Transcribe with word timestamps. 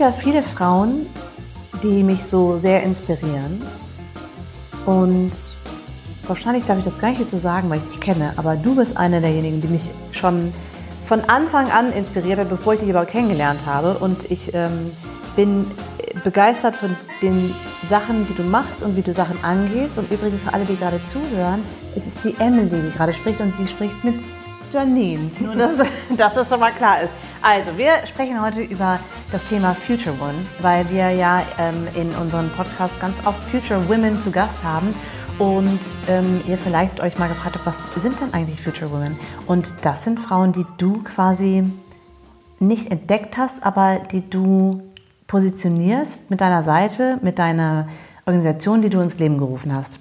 ja 0.00 0.12
viele 0.12 0.42
Frauen, 0.42 1.06
die 1.82 2.02
mich 2.02 2.24
so 2.24 2.58
sehr 2.58 2.82
inspirieren. 2.82 3.62
Und 4.86 5.32
wahrscheinlich 6.26 6.64
darf 6.64 6.78
ich 6.78 6.84
das 6.84 6.98
gar 6.98 7.10
nicht 7.10 7.30
zu 7.30 7.38
sagen, 7.38 7.70
weil 7.70 7.78
ich 7.78 7.90
dich 7.90 8.00
kenne, 8.00 8.32
aber 8.36 8.56
du 8.56 8.74
bist 8.76 8.96
eine 8.96 9.20
derjenigen, 9.20 9.60
die 9.60 9.68
mich 9.68 9.90
schon 10.12 10.52
von 11.06 11.20
Anfang 11.22 11.70
an 11.70 11.92
inspiriert 11.92 12.38
hat, 12.38 12.48
bevor 12.48 12.74
ich 12.74 12.80
dich 12.80 12.88
überhaupt 12.88 13.10
kennengelernt 13.10 13.60
habe. 13.66 13.98
Und 13.98 14.30
ich 14.30 14.54
ähm, 14.54 14.92
bin 15.36 15.66
begeistert 16.24 16.76
von 16.76 16.96
den 17.20 17.54
Sachen, 17.88 18.26
die 18.26 18.34
du 18.34 18.42
machst 18.42 18.82
und 18.82 18.96
wie 18.96 19.02
du 19.02 19.12
Sachen 19.12 19.42
angehst. 19.44 19.98
Und 19.98 20.10
übrigens 20.10 20.42
für 20.42 20.54
alle, 20.54 20.64
die 20.64 20.76
gerade 20.76 21.02
zuhören, 21.04 21.62
es 21.94 22.06
ist 22.06 22.18
die 22.24 22.34
Emily, 22.38 22.70
die 22.70 22.96
gerade 22.96 23.12
spricht 23.12 23.40
und 23.40 23.54
sie 23.56 23.66
spricht 23.66 24.02
mit 24.02 24.14
Janine. 24.72 25.30
Nur, 25.40 25.56
dass, 25.56 25.82
dass 26.16 26.34
das 26.34 26.48
schon 26.48 26.60
mal 26.60 26.72
klar 26.72 27.02
ist. 27.02 27.12
Also, 27.42 27.78
wir 27.78 28.06
sprechen 28.06 28.38
heute 28.42 28.60
über 28.60 29.00
das 29.32 29.42
Thema 29.44 29.74
Future 29.74 30.14
One, 30.20 30.34
weil 30.60 30.90
wir 30.90 31.08
ja 31.10 31.42
ähm, 31.58 31.88
in 31.94 32.10
unserem 32.12 32.50
Podcast 32.50 33.00
ganz 33.00 33.16
oft 33.24 33.42
Future 33.44 33.88
Women 33.88 34.18
zu 34.18 34.30
Gast 34.30 34.62
haben 34.62 34.94
und 35.38 35.80
ähm, 36.06 36.42
ihr 36.46 36.58
vielleicht 36.58 37.00
euch 37.00 37.18
mal 37.18 37.30
gefragt 37.30 37.54
habt, 37.54 37.64
was 37.64 38.02
sind 38.02 38.20
denn 38.20 38.34
eigentlich 38.34 38.62
Future 38.62 38.90
Women? 38.90 39.18
Und 39.46 39.72
das 39.80 40.04
sind 40.04 40.20
Frauen, 40.20 40.52
die 40.52 40.66
du 40.76 41.02
quasi 41.02 41.64
nicht 42.58 42.90
entdeckt 42.90 43.38
hast, 43.38 43.62
aber 43.62 44.00
die 44.12 44.28
du 44.28 44.82
positionierst 45.26 46.30
mit 46.30 46.42
deiner 46.42 46.62
Seite, 46.62 47.18
mit 47.22 47.38
deiner 47.38 47.88
Organisation, 48.26 48.82
die 48.82 48.90
du 48.90 49.00
ins 49.00 49.18
Leben 49.18 49.38
gerufen 49.38 49.74
hast. 49.74 49.98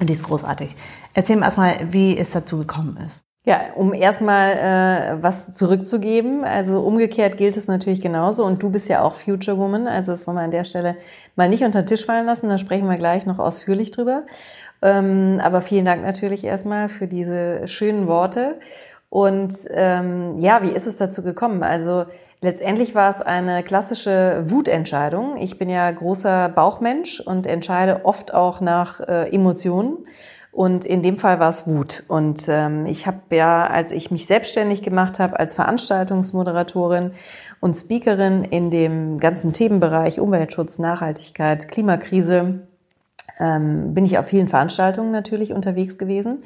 Und 0.00 0.06
die 0.06 0.14
ist 0.14 0.24
großartig. 0.24 0.74
Erzähl 1.12 1.36
mir 1.36 1.44
erstmal, 1.44 1.92
wie 1.92 2.16
es 2.16 2.30
dazu 2.30 2.56
gekommen 2.56 2.96
ist. 3.06 3.22
Ja, 3.44 3.72
um 3.74 3.94
erstmal 3.94 4.52
äh, 4.52 5.22
was 5.22 5.54
zurückzugeben. 5.54 6.44
Also 6.44 6.80
umgekehrt 6.82 7.38
gilt 7.38 7.56
es 7.56 7.68
natürlich 7.68 8.02
genauso. 8.02 8.44
Und 8.44 8.62
du 8.62 8.68
bist 8.68 8.88
ja 8.88 9.02
auch 9.02 9.14
Future 9.14 9.56
Woman. 9.56 9.86
Also 9.86 10.12
das 10.12 10.26
wollen 10.26 10.36
wir 10.36 10.42
an 10.42 10.50
der 10.50 10.64
Stelle 10.64 10.96
mal 11.36 11.48
nicht 11.48 11.64
unter 11.64 11.82
den 11.82 11.86
Tisch 11.86 12.04
fallen 12.04 12.26
lassen. 12.26 12.50
Da 12.50 12.58
sprechen 12.58 12.86
wir 12.86 12.96
gleich 12.96 13.24
noch 13.24 13.38
ausführlich 13.38 13.92
drüber. 13.92 14.24
Ähm, 14.82 15.40
aber 15.42 15.62
vielen 15.62 15.86
Dank 15.86 16.02
natürlich 16.02 16.44
erstmal 16.44 16.90
für 16.90 17.06
diese 17.06 17.66
schönen 17.66 18.08
Worte. 18.08 18.58
Und 19.08 19.54
ähm, 19.70 20.38
ja, 20.38 20.62
wie 20.62 20.70
ist 20.70 20.86
es 20.86 20.98
dazu 20.98 21.22
gekommen? 21.22 21.62
Also 21.62 22.04
letztendlich 22.42 22.94
war 22.94 23.08
es 23.08 23.22
eine 23.22 23.62
klassische 23.62 24.44
Wutentscheidung. 24.46 25.38
Ich 25.38 25.58
bin 25.58 25.70
ja 25.70 25.90
großer 25.90 26.50
Bauchmensch 26.50 27.20
und 27.20 27.46
entscheide 27.46 28.04
oft 28.04 28.34
auch 28.34 28.60
nach 28.60 29.00
äh, 29.00 29.34
Emotionen. 29.34 30.06
Und 30.52 30.84
in 30.84 31.02
dem 31.02 31.16
Fall 31.16 31.38
war 31.38 31.48
es 31.48 31.66
Wut. 31.66 32.02
Und 32.08 32.48
ähm, 32.48 32.86
ich 32.86 33.06
habe 33.06 33.36
ja, 33.36 33.66
als 33.66 33.92
ich 33.92 34.10
mich 34.10 34.26
selbstständig 34.26 34.82
gemacht 34.82 35.20
habe 35.20 35.38
als 35.38 35.54
Veranstaltungsmoderatorin 35.54 37.12
und 37.60 37.76
Speakerin 37.76 38.42
in 38.42 38.70
dem 38.70 39.20
ganzen 39.20 39.52
Themenbereich 39.52 40.18
Umweltschutz, 40.18 40.78
Nachhaltigkeit, 40.78 41.68
Klimakrise, 41.68 42.66
ähm, 43.38 43.94
bin 43.94 44.04
ich 44.04 44.18
auf 44.18 44.26
vielen 44.26 44.48
Veranstaltungen 44.48 45.12
natürlich 45.12 45.52
unterwegs 45.52 45.98
gewesen 45.98 46.42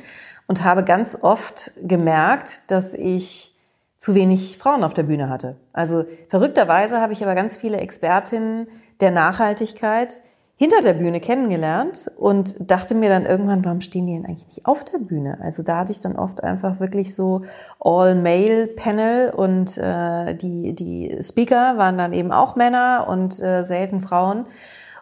und 0.46 0.62
habe 0.64 0.84
ganz 0.84 1.18
oft 1.20 1.72
gemerkt, 1.82 2.70
dass 2.70 2.92
ich 2.92 3.54
zu 3.98 4.14
wenig 4.14 4.58
Frauen 4.58 4.84
auf 4.84 4.92
der 4.92 5.04
Bühne 5.04 5.30
hatte. 5.30 5.56
Also 5.72 6.04
verrückterweise 6.28 7.00
habe 7.00 7.14
ich 7.14 7.22
aber 7.22 7.34
ganz 7.34 7.56
viele 7.56 7.78
Expertinnen 7.78 8.68
der 9.00 9.10
Nachhaltigkeit, 9.10 10.20
hinter 10.56 10.82
der 10.82 10.94
Bühne 10.94 11.20
kennengelernt 11.20 12.10
und 12.16 12.70
dachte 12.70 12.94
mir 12.94 13.08
dann 13.08 13.26
irgendwann, 13.26 13.64
warum 13.64 13.80
stehen 13.80 14.06
die 14.06 14.14
denn 14.14 14.24
eigentlich 14.24 14.46
nicht 14.46 14.66
auf 14.66 14.84
der 14.84 14.98
Bühne? 14.98 15.38
Also 15.42 15.64
da 15.64 15.78
hatte 15.78 15.92
ich 15.92 16.00
dann 16.00 16.16
oft 16.16 16.44
einfach 16.44 16.78
wirklich 16.78 17.14
so 17.14 17.42
All-Male-Panel 17.80 19.30
und 19.30 19.76
äh, 19.78 20.34
die, 20.34 20.74
die 20.74 21.18
Speaker 21.22 21.76
waren 21.76 21.98
dann 21.98 22.12
eben 22.12 22.30
auch 22.30 22.54
Männer 22.54 23.06
und 23.08 23.40
äh, 23.42 23.64
selten 23.64 24.00
Frauen. 24.00 24.46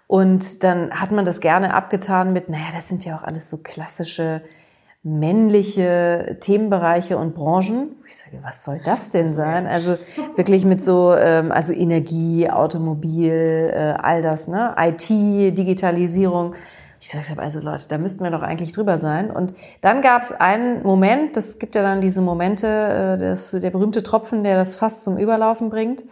Und 0.06 0.62
dann 0.62 0.90
hat 0.90 1.10
man 1.10 1.24
das 1.24 1.40
gerne 1.40 1.74
abgetan 1.74 2.32
mit, 2.32 2.48
naja, 2.48 2.68
das 2.74 2.88
sind 2.88 3.04
ja 3.04 3.16
auch 3.16 3.22
alles 3.22 3.50
so 3.50 3.58
klassische 3.58 4.42
männliche 5.04 6.36
Themenbereiche 6.40 7.18
und 7.18 7.34
Branchen. 7.34 7.96
Ich 8.06 8.16
sage, 8.16 8.38
was 8.42 8.62
soll 8.62 8.80
das 8.84 9.10
denn 9.10 9.34
sein? 9.34 9.66
Also 9.66 9.96
wirklich 10.36 10.64
mit 10.64 10.82
so, 10.82 11.14
ähm, 11.14 11.50
also 11.50 11.72
Energie, 11.72 12.48
Automobil, 12.48 13.72
äh, 13.74 13.94
all 14.00 14.22
das, 14.22 14.46
ne? 14.46 14.74
IT, 14.78 15.08
Digitalisierung. 15.10 16.54
Ich 17.00 17.10
sagte, 17.10 17.36
also 17.36 17.58
Leute, 17.58 17.86
da 17.88 17.98
müssten 17.98 18.22
wir 18.22 18.30
doch 18.30 18.42
eigentlich 18.42 18.70
drüber 18.70 18.96
sein. 18.96 19.32
Und 19.32 19.54
dann 19.80 20.02
gab 20.02 20.22
es 20.22 20.30
einen 20.30 20.84
Moment, 20.84 21.36
das 21.36 21.58
gibt 21.58 21.74
ja 21.74 21.82
dann 21.82 22.00
diese 22.00 22.20
Momente, 22.20 22.68
äh, 22.68 23.18
das, 23.18 23.50
der 23.50 23.70
berühmte 23.70 24.04
Tropfen, 24.04 24.44
der 24.44 24.54
das 24.54 24.76
fast 24.76 25.02
zum 25.02 25.18
Überlaufen 25.18 25.68
bringt. 25.68 26.04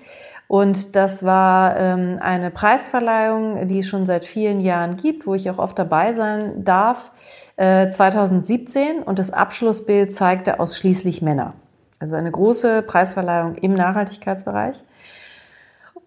Und 0.48 0.96
das 0.96 1.24
war 1.24 1.76
ähm, 1.76 2.18
eine 2.20 2.50
Preisverleihung, 2.50 3.68
die 3.68 3.78
es 3.78 3.86
schon 3.86 4.04
seit 4.04 4.24
vielen 4.24 4.60
Jahren 4.60 4.96
gibt, 4.96 5.28
wo 5.28 5.36
ich 5.36 5.48
auch 5.48 5.58
oft 5.58 5.78
dabei 5.78 6.12
sein 6.12 6.64
darf 6.64 7.12
2017 7.60 8.82
äh, 8.82 9.02
und 9.04 9.18
das 9.18 9.32
Abschlussbild 9.32 10.14
zeigte 10.14 10.60
ausschließlich 10.60 11.20
Männer. 11.20 11.52
Also 11.98 12.16
eine 12.16 12.30
große 12.30 12.82
Preisverleihung 12.82 13.56
im 13.56 13.74
Nachhaltigkeitsbereich. 13.74 14.82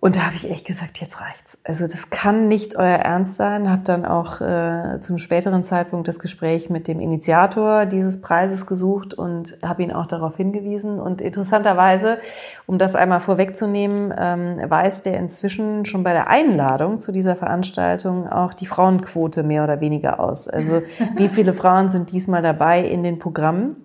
Und 0.03 0.17
da 0.17 0.25
habe 0.25 0.35
ich 0.35 0.51
echt 0.51 0.67
gesagt, 0.67 0.99
jetzt 0.99 1.21
reicht's. 1.21 1.57
Also 1.63 1.87
das 1.87 2.09
kann 2.09 2.49
nicht 2.49 2.75
euer 2.75 2.97
Ernst 2.97 3.35
sein. 3.35 3.69
Habe 3.69 3.83
dann 3.85 4.05
auch 4.05 4.41
äh, 4.41 4.99
zum 4.99 5.17
späteren 5.17 5.63
Zeitpunkt 5.63 6.09
das 6.09 6.19
Gespräch 6.19 6.69
mit 6.69 6.89
dem 6.89 6.99
Initiator 6.99 7.85
dieses 7.85 8.19
Preises 8.19 8.65
gesucht 8.65 9.13
und 9.13 9.57
habe 9.63 9.81
ihn 9.81 9.93
auch 9.93 10.05
darauf 10.05 10.35
hingewiesen. 10.35 10.99
Und 10.99 11.21
interessanterweise, 11.21 12.17
um 12.65 12.77
das 12.79 12.97
einmal 12.97 13.21
vorwegzunehmen, 13.21 14.13
ähm, 14.19 14.59
weist 14.67 15.05
der 15.05 15.17
inzwischen 15.17 15.85
schon 15.85 16.03
bei 16.03 16.11
der 16.11 16.27
Einladung 16.27 16.99
zu 16.99 17.13
dieser 17.13 17.37
Veranstaltung 17.37 18.27
auch 18.27 18.53
die 18.53 18.65
Frauenquote 18.65 19.41
mehr 19.41 19.63
oder 19.63 19.79
weniger 19.79 20.19
aus. 20.19 20.49
Also 20.49 20.81
wie 21.15 21.29
viele 21.29 21.53
Frauen 21.53 21.89
sind 21.89 22.11
diesmal 22.11 22.41
dabei 22.41 22.83
in 22.83 23.03
den 23.03 23.19
Programmen? 23.19 23.77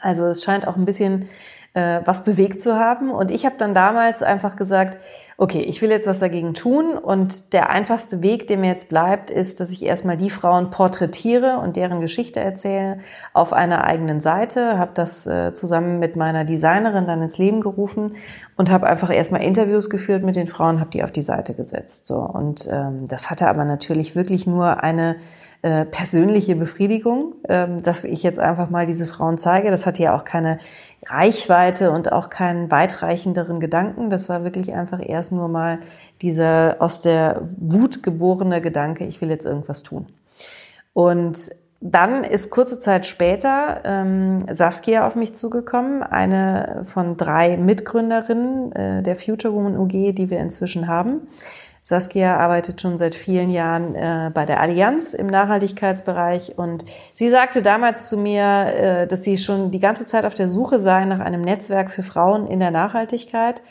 Also 0.00 0.28
es 0.28 0.44
scheint 0.44 0.66
auch 0.66 0.76
ein 0.76 0.86
bisschen 0.86 1.28
äh, 1.74 2.00
was 2.04 2.24
bewegt 2.24 2.62
zu 2.62 2.78
haben. 2.78 3.10
Und 3.10 3.30
ich 3.30 3.44
habe 3.44 3.56
dann 3.58 3.74
damals 3.74 4.22
einfach 4.22 4.56
gesagt, 4.56 4.98
okay, 5.36 5.60
ich 5.60 5.82
will 5.82 5.90
jetzt 5.90 6.06
was 6.06 6.18
dagegen 6.18 6.54
tun 6.54 6.96
und 6.96 7.52
der 7.52 7.70
einfachste 7.70 8.22
Weg, 8.22 8.46
der 8.46 8.58
mir 8.58 8.68
jetzt 8.68 8.88
bleibt, 8.88 9.30
ist, 9.30 9.60
dass 9.60 9.70
ich 9.70 9.84
erstmal 9.84 10.16
die 10.16 10.30
Frauen 10.30 10.70
porträtiere 10.70 11.58
und 11.58 11.76
deren 11.76 12.00
Geschichte 12.00 12.40
erzähle 12.40 12.98
auf 13.32 13.52
einer 13.52 13.84
eigenen 13.84 14.20
Seite, 14.20 14.78
habe 14.78 14.92
das 14.94 15.26
äh, 15.26 15.54
zusammen 15.54 15.98
mit 15.98 16.16
meiner 16.16 16.44
Designerin 16.44 17.06
dann 17.06 17.22
ins 17.22 17.38
Leben 17.38 17.60
gerufen 17.60 18.16
und 18.56 18.70
habe 18.70 18.86
einfach 18.86 19.12
erstmal 19.12 19.42
Interviews 19.42 19.90
geführt 19.90 20.22
mit 20.22 20.36
den 20.36 20.48
Frauen, 20.48 20.80
habe 20.80 20.90
die 20.90 21.02
auf 21.02 21.12
die 21.12 21.22
Seite 21.22 21.54
gesetzt. 21.54 22.06
So 22.06 22.16
und 22.16 22.68
ähm, 22.70 23.08
das 23.08 23.30
hatte 23.30 23.48
aber 23.48 23.64
natürlich 23.64 24.14
wirklich 24.14 24.46
nur 24.46 24.82
eine 24.82 25.16
äh, 25.62 25.84
persönliche 25.84 26.56
Befriedigung, 26.56 27.36
ähm, 27.48 27.82
dass 27.84 28.04
ich 28.04 28.24
jetzt 28.24 28.40
einfach 28.40 28.68
mal 28.68 28.84
diese 28.84 29.06
Frauen 29.06 29.38
zeige. 29.38 29.70
Das 29.70 29.86
hatte 29.86 30.02
ja 30.02 30.16
auch 30.16 30.24
keine 30.24 30.58
Reichweite 31.06 31.92
und 31.92 32.10
auch 32.10 32.30
keinen 32.30 32.70
weitreichenderen 32.70 33.60
Gedanken. 33.60 34.10
Das 34.10 34.28
war 34.28 34.42
wirklich 34.42 34.72
einfach 34.72 35.00
erst 35.00 35.30
nur 35.30 35.46
mal 35.46 35.78
dieser 36.20 36.76
aus 36.80 37.00
der 37.00 37.42
Wut 37.56 38.02
geborene 38.02 38.60
Gedanke, 38.60 39.04
ich 39.04 39.20
will 39.20 39.30
jetzt 39.30 39.46
irgendwas 39.46 39.82
tun. 39.84 40.06
Und 40.94 41.50
dann 41.80 42.22
ist 42.22 42.50
kurze 42.50 42.78
Zeit 42.78 43.06
später 43.06 43.82
ähm, 43.84 44.46
Saskia 44.52 45.06
auf 45.06 45.16
mich 45.16 45.34
zugekommen, 45.34 46.02
eine 46.02 46.86
von 46.86 47.16
drei 47.16 47.56
Mitgründerinnen 47.56 48.72
äh, 48.72 49.02
der 49.02 49.16
Future 49.16 49.52
Woman 49.52 49.76
UG, 49.76 50.14
die 50.14 50.30
wir 50.30 50.38
inzwischen 50.38 50.86
haben. 50.86 51.22
Saskia 51.84 52.36
arbeitet 52.36 52.80
schon 52.80 52.96
seit 52.96 53.16
vielen 53.16 53.50
Jahren 53.50 53.96
äh, 53.96 54.30
bei 54.32 54.46
der 54.46 54.60
Allianz 54.60 55.14
im 55.14 55.26
Nachhaltigkeitsbereich 55.26 56.56
und 56.56 56.84
sie 57.12 57.28
sagte 57.28 57.60
damals 57.60 58.08
zu 58.08 58.16
mir, 58.16 58.42
äh, 58.42 59.06
dass 59.08 59.24
sie 59.24 59.36
schon 59.36 59.72
die 59.72 59.80
ganze 59.80 60.06
Zeit 60.06 60.24
auf 60.24 60.34
der 60.34 60.48
Suche 60.48 60.80
sei 60.80 61.04
nach 61.06 61.18
einem 61.18 61.42
Netzwerk 61.42 61.90
für 61.90 62.04
Frauen 62.04 62.46
in 62.46 62.60
der 62.60 62.70
Nachhaltigkeit 62.70 63.62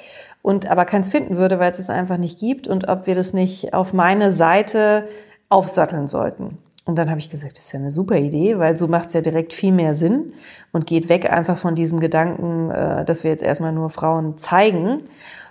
und 0.41 0.69
aber 0.69 0.83
keins 0.83 1.09
finden 1.09 1.38
würde, 1.38 1.57
weil 1.57 1.71
es 1.71 1.80
es 1.80 1.89
einfach 1.89 2.18
nicht 2.18 2.38
gibt 2.38 2.68
und 2.68 2.89
ob 2.89 3.07
wir 3.07 3.15
das 3.15 3.31
nicht 3.31 3.74
auf 3.74 3.94
meine 3.94 4.33
Seite 4.33 5.07
aufsatteln 5.47 6.07
sollten. 6.07 6.57
Und 6.83 6.97
dann 6.97 7.09
habe 7.09 7.19
ich 7.19 7.30
gesagt, 7.30 7.57
das 7.57 7.65
ist 7.65 7.71
ja 7.71 7.80
eine 7.80 7.91
super 7.91 8.18
Idee, 8.18 8.57
weil 8.59 8.75
so 8.75 8.89
macht 8.89 9.07
es 9.07 9.13
ja 9.13 9.21
direkt 9.21 9.53
viel 9.53 9.71
mehr 9.71 9.95
Sinn 9.95 10.33
und 10.74 10.85
geht 10.85 11.07
weg 11.07 11.31
einfach 11.31 11.57
von 11.57 11.75
diesem 11.75 12.01
Gedanken, 12.01 12.71
äh, 12.71 13.06
dass 13.06 13.24
wir 13.24 13.31
jetzt 13.31 13.44
erstmal 13.44 13.71
nur 13.71 13.89
Frauen 13.89 14.38
zeigen, 14.38 15.03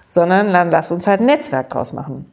sondern 0.09 0.53
dann 0.53 0.71
lass 0.71 0.93
uns 0.93 1.07
halt 1.07 1.21
ein 1.21 1.27
Netzwerk 1.27 1.71
draus 1.71 1.95
machen. 1.95 2.27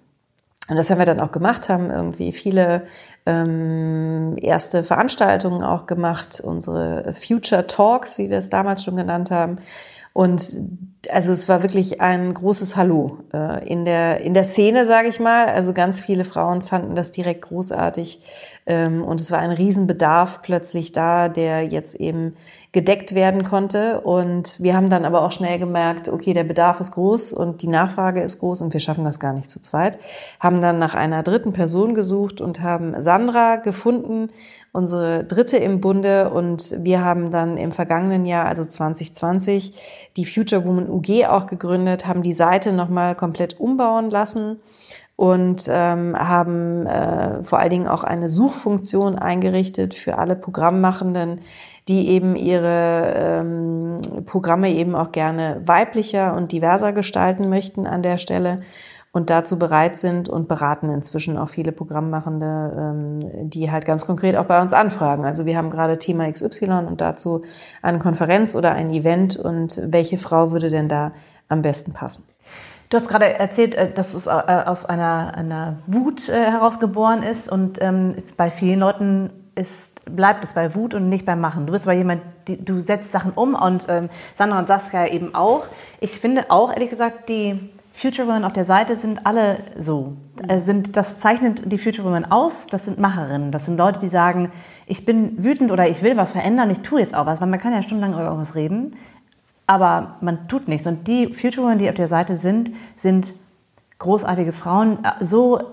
Und 0.70 0.76
das 0.76 0.90
haben 0.90 1.00
wir 1.00 1.06
dann 1.06 1.22
auch 1.22 1.32
gemacht, 1.32 1.70
haben 1.70 1.90
irgendwie 1.90 2.34
viele 2.34 2.84
ähm, 3.26 4.36
erste 4.38 4.84
Veranstaltungen 4.84 5.64
auch 5.64 5.86
gemacht, 5.86 6.42
unsere 6.42 7.14
Future 7.14 7.68
Talks, 7.68 8.18
wie 8.18 8.30
wir 8.30 8.38
es 8.38 8.50
damals 8.50 8.84
schon 8.84 8.98
genannt 8.98 9.32
haben. 9.32 9.60
Und 10.14 10.58
also 11.10 11.32
es 11.32 11.48
war 11.48 11.62
wirklich 11.62 12.02
ein 12.02 12.34
großes 12.34 12.76
Hallo 12.76 13.20
äh, 13.34 13.66
in 13.68 13.86
der 13.86 14.22
in 14.22 14.34
der 14.34 14.46
Szene, 14.46 14.86
sage 14.86 15.10
ich 15.10 15.20
mal. 15.20 15.46
Also 15.46 15.74
ganz 15.74 16.02
viele 16.02 16.26
Frauen 16.26 16.64
fanden 16.64 16.96
das 16.96 17.12
direkt 17.12 17.44
großartig, 17.44 18.22
Ähm, 18.68 19.04
und 19.04 19.22
es 19.22 19.32
war 19.32 19.40
ein 19.40 19.52
Riesenbedarf 19.52 20.42
plötzlich 20.42 20.92
da, 20.92 21.30
der 21.30 21.64
jetzt 21.64 21.96
eben 21.96 22.36
gedeckt 22.78 23.16
werden 23.16 23.44
konnte. 23.44 24.02
Und 24.02 24.62
wir 24.62 24.76
haben 24.76 24.92
dann 24.92 25.04
aber 25.04 25.24
auch 25.24 25.32
schnell 25.32 25.58
gemerkt, 25.58 26.10
okay, 26.10 26.36
der 26.36 26.44
Bedarf 26.44 26.80
ist 26.80 26.92
groß 26.92 27.34
und 27.34 27.64
die 27.64 27.68
Nachfrage 27.68 28.22
ist 28.22 28.38
groß 28.38 28.62
und 28.62 28.72
wir 28.72 28.80
schaffen 28.80 29.04
das 29.04 29.20
gar 29.20 29.34
nicht 29.34 29.50
zu 29.50 29.60
zweit. 29.60 29.98
Haben 30.40 30.62
dann 30.62 30.78
nach 30.78 30.94
einer 30.94 31.24
dritten 31.24 31.54
Person 31.54 31.96
gesucht 31.96 32.40
und 32.40 32.62
haben 32.62 33.02
Sandra 33.02 33.56
gefunden, 33.56 34.30
unsere 34.74 35.24
dritte 35.24 35.58
im 35.58 35.82
Bunde. 35.82 36.30
Und 36.30 36.76
wir 36.84 37.04
haben 37.04 37.32
dann 37.32 37.58
im 37.58 37.72
vergangenen 37.72 38.28
Jahr, 38.28 38.46
also 38.46 38.64
2020, 38.64 39.74
die 40.16 40.26
Future 40.26 40.64
Woman 40.64 40.88
UG 40.88 41.26
auch 41.26 41.48
gegründet, 41.48 42.06
haben 42.06 42.22
die 42.22 42.34
Seite 42.34 42.74
nochmal 42.74 43.16
komplett 43.16 43.60
umbauen 43.60 44.12
lassen 44.12 44.60
und 45.16 45.66
ähm, 45.68 46.16
haben 46.16 46.86
äh, 46.86 47.44
vor 47.44 47.58
allen 47.58 47.72
Dingen 47.72 47.88
auch 47.88 48.04
eine 48.04 48.30
Suchfunktion 48.30 49.18
eingerichtet 49.18 49.96
für 49.96 50.20
alle 50.20 50.36
Programmmachenden, 50.36 51.42
die 51.88 52.10
eben 52.10 52.36
ihre 52.36 53.14
ähm, 53.16 53.98
Programme 54.26 54.70
eben 54.72 54.96
auch 54.96 55.12
gerne 55.12 55.62
weiblicher 55.66 56.36
und 56.36 56.52
diverser 56.52 56.94
gestalten 56.94 57.50
möchten 57.50 57.88
an 57.88 58.04
der 58.04 58.18
Stelle 58.18 58.62
und 59.14 59.30
dazu 59.30 59.58
bereit 59.58 59.98
sind 59.98 60.30
und 60.30 60.48
beraten 60.48 60.90
inzwischen 60.90 61.38
auch 61.38 61.50
viele 61.50 61.72
Programmmachende, 61.72 62.74
ähm, 62.78 63.50
die 63.50 63.72
halt 63.72 63.86
ganz 63.86 64.06
konkret 64.06 64.36
auch 64.36 64.46
bei 64.46 64.62
uns 64.62 64.74
anfragen. 64.74 65.26
Also 65.26 65.46
wir 65.46 65.58
haben 65.58 65.70
gerade 65.70 65.98
Thema 65.98 66.32
XY 66.32 66.86
und 66.88 67.02
dazu 67.02 67.44
eine 67.82 68.00
Konferenz 68.00 68.56
oder 68.56 68.74
ein 68.74 68.92
Event 68.92 69.38
und 69.38 69.82
welche 69.84 70.18
Frau 70.18 70.52
würde 70.52 70.70
denn 70.70 70.90
da 70.90 71.14
am 71.48 71.62
besten 71.62 71.94
passen? 71.94 72.26
Du 72.90 72.98
hast 72.98 73.08
gerade 73.08 73.34
erzählt, 73.34 73.76
äh, 73.76 73.92
dass 73.92 74.14
es 74.14 74.28
äh, 74.28 74.30
aus 74.30 74.86
einer, 74.86 75.34
einer 75.36 75.78
Wut 75.88 76.30
äh, 76.30 76.52
herausgeboren 76.52 77.24
ist 77.24 77.52
und 77.52 77.80
ähm, 77.82 78.16
bei 78.38 78.52
vielen 78.52 78.80
Leuten 78.80 79.32
ist, 79.58 80.04
bleibt 80.06 80.46
es 80.46 80.54
bei 80.54 80.76
Wut 80.76 80.94
und 80.94 81.10
nicht 81.10 81.26
beim 81.26 81.42
Machen. 81.42 81.66
Du 81.66 81.74
bist 81.74 81.86
aber 81.86 81.98
jemand, 81.98 82.22
die, 82.48 82.64
du 82.64 82.80
setzt 82.80 83.12
Sachen 83.12 83.32
um 83.34 83.56
und 83.56 83.86
ähm, 83.90 84.10
Sandra 84.38 84.60
und 84.60 84.68
Saskia 84.68 85.08
eben 85.08 85.36
auch. 85.36 85.66
Ich 86.00 86.20
finde 86.20 86.50
auch, 86.50 86.72
ehrlich 86.72 86.90
gesagt, 86.90 87.30
die 87.30 87.70
Future 87.94 88.28
Women 88.28 88.44
auf 88.44 88.54
der 88.54 88.66
Seite 88.66 88.96
sind 88.96 89.26
alle 89.26 89.58
so. 89.76 90.14
Mhm. 90.48 90.60
Sind, 90.60 90.98
das 90.98 91.20
zeichnet 91.20 91.72
die 91.72 91.80
Future 91.80 92.08
Women 92.08 92.26
aus. 92.32 92.68
Das 92.68 92.86
sind 92.86 93.00
Macherinnen. 93.00 93.52
Das 93.52 93.66
sind 93.66 93.78
Leute, 93.78 94.00
die 94.00 94.10
sagen, 94.10 94.52
ich 94.86 95.04
bin 95.04 95.44
wütend 95.44 95.72
oder 95.72 95.90
ich 95.90 96.04
will 96.04 96.16
was 96.16 96.32
verändern, 96.32 96.70
ich 96.70 96.82
tue 96.82 97.00
jetzt 97.00 97.16
auch 97.16 97.26
was. 97.26 97.42
Weil 97.42 97.48
man 97.48 97.60
kann 97.60 97.74
ja 97.74 97.82
stundenlang 97.82 98.14
über 98.14 98.26
irgendwas 98.26 98.54
reden, 98.54 98.96
aber 99.66 100.18
man 100.22 100.48
tut 100.48 100.68
nichts. 100.68 100.86
Und 100.86 101.08
die 101.08 101.34
Future 101.34 101.66
Women, 101.66 101.80
die 101.80 101.90
auf 101.90 101.96
der 101.96 102.08
Seite 102.08 102.36
sind, 102.36 102.72
sind 102.98 103.34
großartige 103.98 104.54
Frauen, 104.54 105.04
äh, 105.04 105.26
so 105.26 105.58
äh, 105.58 105.64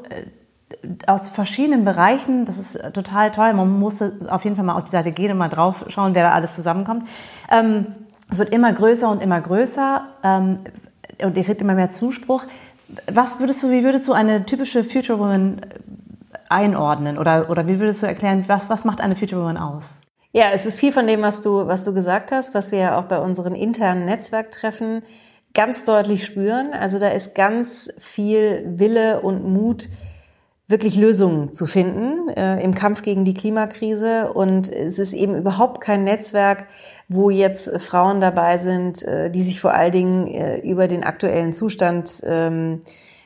aus 1.06 1.28
verschiedenen 1.28 1.84
Bereichen. 1.84 2.44
Das 2.44 2.58
ist 2.58 2.78
total 2.92 3.31
toll. 3.31 3.52
Man 3.54 3.78
muss 3.78 4.02
auf 4.02 4.44
jeden 4.44 4.56
Fall 4.56 4.64
mal 4.64 4.76
auf 4.76 4.84
die 4.84 4.90
Seite 4.90 5.10
gehen 5.10 5.32
und 5.32 5.38
mal 5.38 5.48
drauf 5.48 5.84
schauen, 5.88 6.14
wer 6.14 6.22
da 6.22 6.32
alles 6.32 6.54
zusammenkommt. 6.54 7.08
Ähm, 7.50 7.86
es 8.31 8.38
wird 8.38 8.52
immer 8.52 8.72
größer 8.72 9.08
und 9.10 9.22
immer 9.22 9.40
größer 9.40 10.08
ähm, 10.22 10.60
und 11.22 11.36
ihr 11.36 11.44
kriegt 11.44 11.60
immer 11.60 11.75
mehr 11.75 11.90
Zuspruch. 11.90 12.44
Was 13.12 13.40
würdest 13.40 13.62
du, 13.62 13.70
wie 13.70 13.84
würdest 13.84 14.08
du 14.08 14.12
eine 14.12 14.44
typische 14.46 14.84
Future 14.84 15.19
Woman 15.19 15.60
einordnen 16.48 17.19
oder, 17.19 17.50
oder 17.50 17.69
wie 17.69 17.80
würdest 17.80 18.02
du 18.02 18.06
erklären, 18.06 18.44
was, 18.46 18.69
was 18.69 18.84
macht 18.84 19.00
eine 19.00 19.16
Future 19.16 19.40
Woman 19.40 19.56
aus? 19.56 19.98
Ja, 20.32 20.46
es 20.52 20.66
ist 20.66 20.78
viel 20.78 20.92
von 20.92 21.06
dem, 21.06 21.22
was 21.22 21.42
du, 21.42 21.66
was 21.69 21.84
du 21.84 21.94
gesagt 21.94 22.32
hast, 22.32 22.54
was 22.54 22.72
wir 22.72 22.78
ja 22.78 22.98
auch 22.98 23.04
bei 23.04 23.20
unseren 23.20 23.54
internen 23.54 24.04
Netzwerktreffen 24.04 25.02
ganz 25.54 25.84
deutlich 25.84 26.25
spüren. 26.25 26.72
Also 26.72 26.98
da 26.98 27.08
ist 27.08 27.34
ganz 27.34 27.92
viel 27.98 28.64
Wille 28.76 29.20
und 29.20 29.44
Mut, 29.44 29.88
wirklich 30.75 30.97
Lösungen 30.97 31.53
zu 31.53 31.67
finden 31.67 32.29
äh, 32.31 32.61
im 32.61 32.75
Kampf 32.75 33.03
gegen 33.03 33.25
die 33.25 33.32
Klimakrise. 33.32 34.32
Und 34.32 34.69
es 34.69 34.99
ist 34.99 35.12
eben 35.12 35.37
überhaupt 35.37 35.81
kein 35.81 36.03
Netzwerk, 36.03 36.67
wo 37.09 37.31
jetzt 37.31 37.81
Frauen 37.81 38.21
dabei 38.21 38.59
sind, 38.59 39.05
äh, 39.05 39.31
die 39.31 39.44
sich 39.44 39.61
vor 39.61 39.73
allen 39.73 39.93
Dingen 39.93 40.26
äh, 40.26 40.59
über 40.69 40.88
den 40.88 41.05
aktuellen 41.05 41.53
Zustand 41.53 42.23
ähm, 42.26 42.81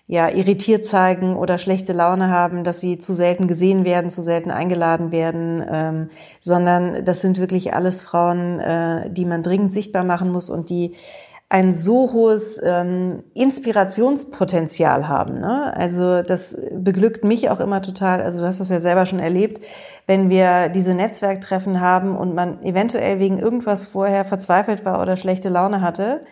ja, 0.06 0.28
irritiert 0.28 0.84
zeigen 0.84 1.36
oder 1.36 1.56
schlechte 1.56 1.94
Laune 1.94 2.28
haben, 2.28 2.64
dass 2.64 2.80
sie 2.80 2.98
zu 2.98 3.14
selten 3.14 3.48
gesehen 3.48 3.86
werden, 3.86 4.10
zu 4.10 4.20
selten 4.20 4.50
eingeladen 4.50 5.10
werden, 5.10 5.64
ähm, 5.70 6.10
sondern 6.40 7.06
das 7.06 7.22
sind 7.22 7.38
wirklich 7.38 7.72
alles 7.72 8.02
Frauen, 8.02 8.60
äh, 8.60 9.10
die 9.10 9.24
man 9.24 9.42
dringend 9.42 9.72
sichtbar 9.72 10.04
machen 10.04 10.30
muss 10.30 10.50
und 10.50 10.68
die 10.68 10.96
ein 11.50 11.72
so 11.72 12.12
hohes 12.12 12.60
ähm, 12.62 13.22
Inspirationspotenzial 13.32 15.08
haben. 15.08 15.40
Ne? 15.40 15.74
Also 15.74 16.22
das 16.22 16.56
beglückt 16.74 17.24
mich 17.24 17.48
auch 17.48 17.60
immer 17.60 17.80
total. 17.80 18.20
Also 18.20 18.42
du 18.42 18.46
hast 18.46 18.60
das 18.60 18.68
ja 18.68 18.80
selber 18.80 19.06
schon 19.06 19.18
erlebt, 19.18 19.64
wenn 20.06 20.28
wir 20.28 20.68
diese 20.68 20.92
Netzwerktreffen 20.92 21.80
haben 21.80 22.16
und 22.16 22.34
man 22.34 22.62
eventuell 22.62 23.18
wegen 23.18 23.38
irgendwas 23.38 23.86
vorher 23.86 24.26
verzweifelt 24.26 24.84
war 24.84 25.00
oder 25.00 25.16
schlechte 25.16 25.48
Laune 25.48 25.80
hatte, 25.80 26.22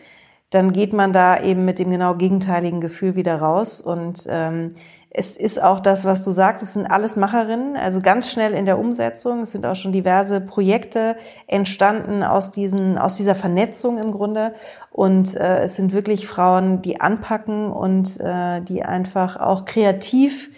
dann 0.51 0.73
geht 0.73 0.93
man 0.93 1.13
da 1.13 1.41
eben 1.43 1.65
mit 1.65 1.79
dem 1.79 1.91
genau 1.91 2.15
gegenteiligen 2.15 2.81
Gefühl 2.81 3.17
wieder 3.17 3.37
raus 3.37 3.81
und 3.81 4.27
ähm, 4.29 4.75
es 5.19 5.35
ist 5.39 5.63
auch 5.63 5.81
das, 5.81 6.05
was 6.05 6.23
du 6.23 6.31
sagst, 6.31 6.63
es 6.63 6.75
sind 6.75 6.85
alles 6.85 7.17
Macherinnen, 7.17 7.75
also 7.75 8.03
ganz 8.03 8.31
schnell 8.31 8.53
in 8.53 8.67
der 8.67 8.79
Umsetzung. 8.79 9.41
Es 9.41 9.53
sind 9.53 9.65
auch 9.65 9.75
schon 9.75 9.91
diverse 9.91 10.43
Projekte 10.43 11.17
entstanden 11.47 12.23
aus, 12.23 12.51
diesen, 12.51 12.99
aus 12.99 13.17
dieser 13.17 13.35
Vernetzung 13.35 13.97
im 13.97 14.13
Grunde. 14.13 14.53
Und 14.91 15.35
äh, 15.35 15.63
es 15.63 15.75
sind 15.77 15.95
wirklich 15.95 16.27
Frauen, 16.27 16.83
die 16.83 17.01
anpacken 17.01 17.73
und 17.73 18.21
äh, 18.21 18.61
die 18.61 18.83
einfach 18.83 19.39
auch 19.39 19.65
kreativ 19.65 20.51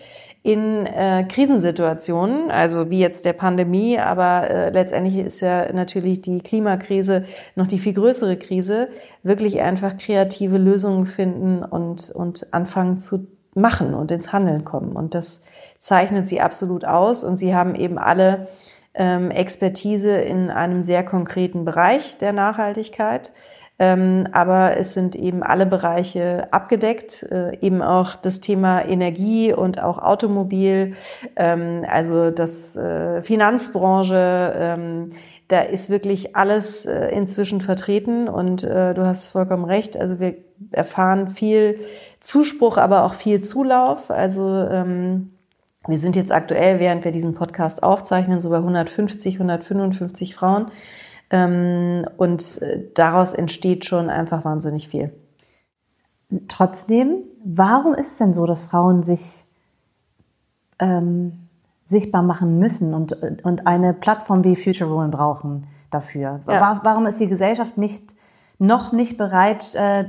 in 0.42 0.86
äh, 0.86 1.24
Krisensituationen, 1.28 2.50
also 2.50 2.90
wie 2.90 2.98
jetzt 2.98 3.26
der 3.26 3.34
Pandemie, 3.34 4.00
aber 4.00 4.50
äh, 4.50 4.70
letztendlich 4.70 5.24
ist 5.24 5.40
ja 5.40 5.72
natürlich 5.72 6.22
die 6.22 6.40
Klimakrise 6.40 7.26
noch 7.54 7.68
die 7.68 7.78
viel 7.78 7.92
größere 7.92 8.36
Krise, 8.36 8.88
wirklich 9.22 9.60
einfach 9.60 9.96
kreative 9.98 10.58
Lösungen 10.58 11.06
finden 11.06 11.62
und, 11.62 12.10
und 12.10 12.52
anfangen 12.52 12.98
zu 12.98 13.37
machen 13.54 13.94
und 13.94 14.10
ins 14.10 14.32
Handeln 14.32 14.64
kommen. 14.64 14.92
Und 14.92 15.14
das 15.14 15.42
zeichnet 15.78 16.28
sie 16.28 16.40
absolut 16.40 16.84
aus. 16.84 17.24
Und 17.24 17.36
sie 17.36 17.54
haben 17.54 17.74
eben 17.74 17.98
alle 17.98 18.48
ähm, 18.94 19.30
Expertise 19.30 20.16
in 20.16 20.50
einem 20.50 20.82
sehr 20.82 21.04
konkreten 21.04 21.64
Bereich 21.64 22.18
der 22.18 22.32
Nachhaltigkeit. 22.32 23.32
Ähm, 23.80 24.26
aber 24.32 24.76
es 24.76 24.92
sind 24.92 25.14
eben 25.14 25.44
alle 25.44 25.64
Bereiche 25.64 26.48
abgedeckt, 26.52 27.22
äh, 27.22 27.56
eben 27.60 27.80
auch 27.80 28.16
das 28.16 28.40
Thema 28.40 28.84
Energie 28.84 29.52
und 29.52 29.80
auch 29.80 29.98
Automobil, 29.98 30.94
ähm, 31.36 31.84
also 31.88 32.32
das 32.32 32.74
äh, 32.74 33.22
Finanzbranche, 33.22 34.52
ähm, 34.56 35.10
da 35.48 35.60
ist 35.60 35.88
wirklich 35.88 36.36
alles 36.36 36.84
äh, 36.84 37.08
inzwischen 37.08 37.60
vertreten 37.62 38.28
und 38.28 38.62
äh, 38.64 38.92
du 38.92 39.06
hast 39.06 39.32
vollkommen 39.32 39.64
recht. 39.64 39.96
Also 39.96 40.20
wir 40.20 40.36
erfahren 40.70 41.28
viel 41.28 41.80
Zuspruch, 42.20 42.76
aber 42.76 43.04
auch 43.04 43.14
viel 43.14 43.40
Zulauf. 43.40 44.10
Also 44.10 44.66
ähm, 44.70 45.30
wir 45.86 45.98
sind 45.98 46.16
jetzt 46.16 46.32
aktuell, 46.32 46.80
während 46.80 47.04
wir 47.04 47.12
diesen 47.12 47.32
Podcast 47.32 47.82
aufzeichnen, 47.82 48.40
so 48.40 48.50
bei 48.50 48.58
150, 48.58 49.36
155 49.36 50.34
Frauen. 50.34 50.70
Ähm, 51.30 52.06
und 52.18 52.60
äh, 52.60 52.84
daraus 52.94 53.32
entsteht 53.32 53.86
schon 53.86 54.10
einfach 54.10 54.44
wahnsinnig 54.44 54.88
viel. 54.88 55.12
Trotzdem, 56.48 57.22
warum 57.42 57.94
ist 57.94 58.12
es 58.12 58.18
denn 58.18 58.34
so, 58.34 58.44
dass 58.44 58.64
Frauen 58.64 59.02
sich 59.02 59.44
ähm, 60.78 61.47
sichtbar 61.88 62.22
machen 62.22 62.58
müssen 62.58 62.94
und, 62.94 63.12
und 63.44 63.66
eine 63.66 63.94
Plattform 63.94 64.44
wie 64.44 64.56
Future 64.56 64.90
Woman 64.90 65.10
brauchen 65.10 65.66
dafür? 65.90 66.40
Ja. 66.48 66.80
Warum 66.82 67.06
ist 67.06 67.18
die 67.18 67.28
Gesellschaft 67.28 67.78
nicht, 67.78 68.14
noch 68.58 68.92
nicht 68.92 69.16
bereit, 69.16 69.74
äh, 69.74 70.04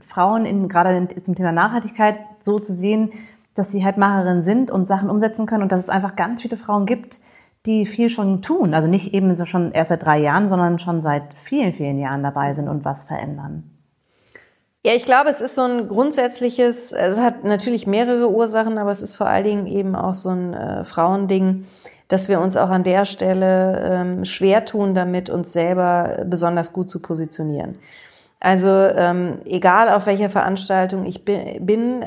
Frauen 0.00 0.44
in, 0.44 0.68
gerade 0.68 1.08
zum 1.22 1.34
Thema 1.34 1.52
Nachhaltigkeit 1.52 2.16
so 2.40 2.58
zu 2.58 2.72
sehen, 2.72 3.12
dass 3.54 3.72
sie 3.72 3.84
halt 3.84 3.96
Macherinnen 3.96 4.42
sind 4.42 4.70
und 4.70 4.86
Sachen 4.86 5.10
umsetzen 5.10 5.46
können 5.46 5.62
und 5.62 5.72
dass 5.72 5.80
es 5.80 5.88
einfach 5.88 6.14
ganz 6.14 6.42
viele 6.42 6.56
Frauen 6.56 6.86
gibt, 6.86 7.20
die 7.66 7.86
viel 7.86 8.08
schon 8.08 8.40
tun. 8.42 8.74
Also 8.74 8.86
nicht 8.86 9.14
eben 9.14 9.34
so 9.36 9.46
schon 9.46 9.72
erst 9.72 9.88
seit 9.88 10.04
drei 10.04 10.18
Jahren, 10.18 10.48
sondern 10.48 10.78
schon 10.78 11.02
seit 11.02 11.34
vielen, 11.34 11.72
vielen 11.72 11.98
Jahren 11.98 12.22
dabei 12.22 12.52
sind 12.52 12.68
und 12.68 12.84
was 12.84 13.04
verändern. 13.04 13.77
Ja, 14.84 14.94
ich 14.94 15.04
glaube, 15.04 15.28
es 15.28 15.40
ist 15.40 15.56
so 15.56 15.62
ein 15.62 15.88
grundsätzliches, 15.88 16.92
es 16.92 17.18
hat 17.18 17.42
natürlich 17.44 17.86
mehrere 17.86 18.30
Ursachen, 18.30 18.78
aber 18.78 18.92
es 18.92 19.02
ist 19.02 19.16
vor 19.16 19.26
allen 19.26 19.44
Dingen 19.44 19.66
eben 19.66 19.96
auch 19.96 20.14
so 20.14 20.28
ein 20.28 20.54
äh, 20.54 20.84
Frauending, 20.84 21.66
dass 22.06 22.28
wir 22.28 22.40
uns 22.40 22.56
auch 22.56 22.70
an 22.70 22.84
der 22.84 23.04
Stelle 23.04 23.82
ähm, 23.84 24.24
schwer 24.24 24.64
tun, 24.64 24.94
damit 24.94 25.30
uns 25.30 25.52
selber 25.52 26.24
besonders 26.26 26.72
gut 26.72 26.90
zu 26.90 27.02
positionieren. 27.02 27.78
Also 28.40 28.68
ähm, 28.68 29.40
egal 29.44 29.88
auf 29.88 30.06
welcher 30.06 30.30
Veranstaltung 30.30 31.04
ich 31.06 31.24
bin, 31.24 32.04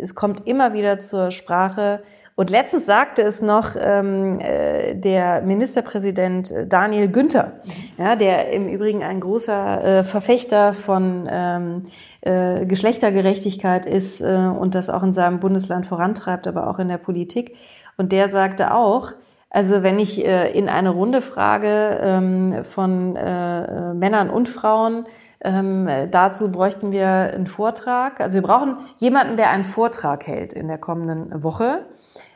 es 0.00 0.14
kommt 0.14 0.46
immer 0.46 0.74
wieder 0.74 1.00
zur 1.00 1.30
Sprache. 1.30 2.02
Und 2.40 2.48
letztens 2.48 2.86
sagte 2.86 3.20
es 3.20 3.42
noch 3.42 3.76
ähm, 3.78 4.38
äh, 4.40 4.94
der 4.94 5.42
Ministerpräsident 5.42 6.50
Daniel 6.70 7.08
Günther, 7.08 7.52
ja, 7.98 8.16
der 8.16 8.50
im 8.54 8.66
Übrigen 8.66 9.02
ein 9.02 9.20
großer 9.20 9.84
äh, 9.84 10.04
Verfechter 10.04 10.72
von 10.72 11.28
ähm, 11.30 11.88
äh, 12.22 12.64
Geschlechtergerechtigkeit 12.64 13.84
ist 13.84 14.22
äh, 14.22 14.24
und 14.24 14.74
das 14.74 14.88
auch 14.88 15.02
in 15.02 15.12
seinem 15.12 15.38
Bundesland 15.38 15.84
vorantreibt, 15.84 16.48
aber 16.48 16.70
auch 16.70 16.78
in 16.78 16.88
der 16.88 16.96
Politik. 16.96 17.56
Und 17.98 18.10
der 18.10 18.30
sagte 18.30 18.72
auch, 18.72 19.12
Also 19.50 19.82
wenn 19.82 19.98
ich 19.98 20.24
äh, 20.24 20.50
in 20.50 20.70
eine 20.70 20.90
Runde 20.90 21.20
frage 21.20 21.98
ähm, 22.00 22.64
von 22.64 23.16
äh, 23.16 23.92
Männern 23.92 24.30
und 24.30 24.48
Frauen, 24.48 25.04
ähm, 25.44 25.86
dazu 26.10 26.50
bräuchten 26.50 26.90
wir 26.90 27.06
einen 27.06 27.46
Vortrag. 27.46 28.18
Also 28.22 28.36
wir 28.36 28.42
brauchen 28.42 28.78
jemanden, 28.96 29.36
der 29.36 29.50
einen 29.50 29.64
Vortrag 29.64 30.26
hält 30.26 30.54
in 30.54 30.68
der 30.68 30.78
kommenden 30.78 31.42
Woche. 31.42 31.84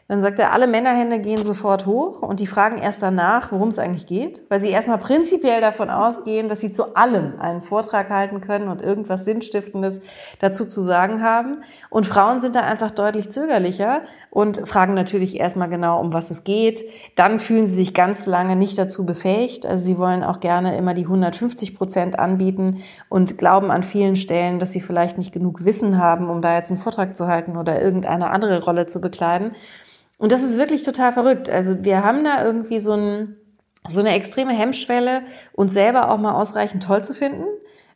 Dann 0.06 0.20
sagt 0.20 0.38
er, 0.38 0.52
alle 0.52 0.66
Männerhände 0.66 1.18
gehen 1.18 1.42
sofort 1.42 1.86
hoch 1.86 2.20
und 2.20 2.38
die 2.38 2.46
fragen 2.46 2.76
erst 2.76 3.02
danach, 3.02 3.52
worum 3.52 3.68
es 3.68 3.78
eigentlich 3.78 4.06
geht, 4.06 4.42
weil 4.50 4.60
sie 4.60 4.68
erstmal 4.68 4.98
prinzipiell 4.98 5.62
davon 5.62 5.88
ausgehen, 5.88 6.50
dass 6.50 6.60
sie 6.60 6.70
zu 6.70 6.94
allem 6.94 7.40
einen 7.40 7.62
Vortrag 7.62 8.10
halten 8.10 8.42
können 8.42 8.68
und 8.68 8.82
irgendwas 8.82 9.24
Sinnstiftendes 9.24 10.02
dazu 10.40 10.66
zu 10.66 10.82
sagen 10.82 11.22
haben. 11.22 11.62
Und 11.88 12.06
Frauen 12.06 12.40
sind 12.40 12.54
da 12.54 12.60
einfach 12.60 12.90
deutlich 12.90 13.30
zögerlicher 13.30 14.02
und 14.34 14.68
fragen 14.68 14.94
natürlich 14.94 15.38
erstmal 15.38 15.68
genau, 15.68 16.00
um 16.00 16.12
was 16.12 16.32
es 16.32 16.42
geht. 16.42 16.82
Dann 17.14 17.38
fühlen 17.38 17.68
sie 17.68 17.76
sich 17.76 17.94
ganz 17.94 18.26
lange 18.26 18.56
nicht 18.56 18.76
dazu 18.76 19.06
befähigt. 19.06 19.64
Also 19.64 19.84
sie 19.84 19.96
wollen 19.96 20.24
auch 20.24 20.40
gerne 20.40 20.76
immer 20.76 20.92
die 20.92 21.04
150 21.04 21.76
Prozent 21.76 22.18
anbieten 22.18 22.82
und 23.08 23.38
glauben 23.38 23.70
an 23.70 23.84
vielen 23.84 24.16
Stellen, 24.16 24.58
dass 24.58 24.72
sie 24.72 24.80
vielleicht 24.80 25.18
nicht 25.18 25.32
genug 25.32 25.64
Wissen 25.64 25.98
haben, 25.98 26.28
um 26.28 26.42
da 26.42 26.56
jetzt 26.56 26.70
einen 26.70 26.80
Vortrag 26.80 27.16
zu 27.16 27.28
halten 27.28 27.56
oder 27.56 27.80
irgendeine 27.80 28.30
andere 28.30 28.64
Rolle 28.64 28.86
zu 28.86 29.00
bekleiden. 29.00 29.52
Und 30.18 30.32
das 30.32 30.42
ist 30.42 30.58
wirklich 30.58 30.82
total 30.82 31.12
verrückt. 31.12 31.48
Also 31.48 31.84
wir 31.84 32.04
haben 32.04 32.24
da 32.24 32.44
irgendwie 32.44 32.80
so, 32.80 32.94
ein, 32.94 33.36
so 33.86 34.00
eine 34.00 34.14
extreme 34.14 34.52
Hemmschwelle, 34.52 35.22
uns 35.52 35.72
selber 35.72 36.10
auch 36.10 36.18
mal 36.18 36.32
ausreichend 36.32 36.82
toll 36.82 37.04
zu 37.04 37.14
finden 37.14 37.44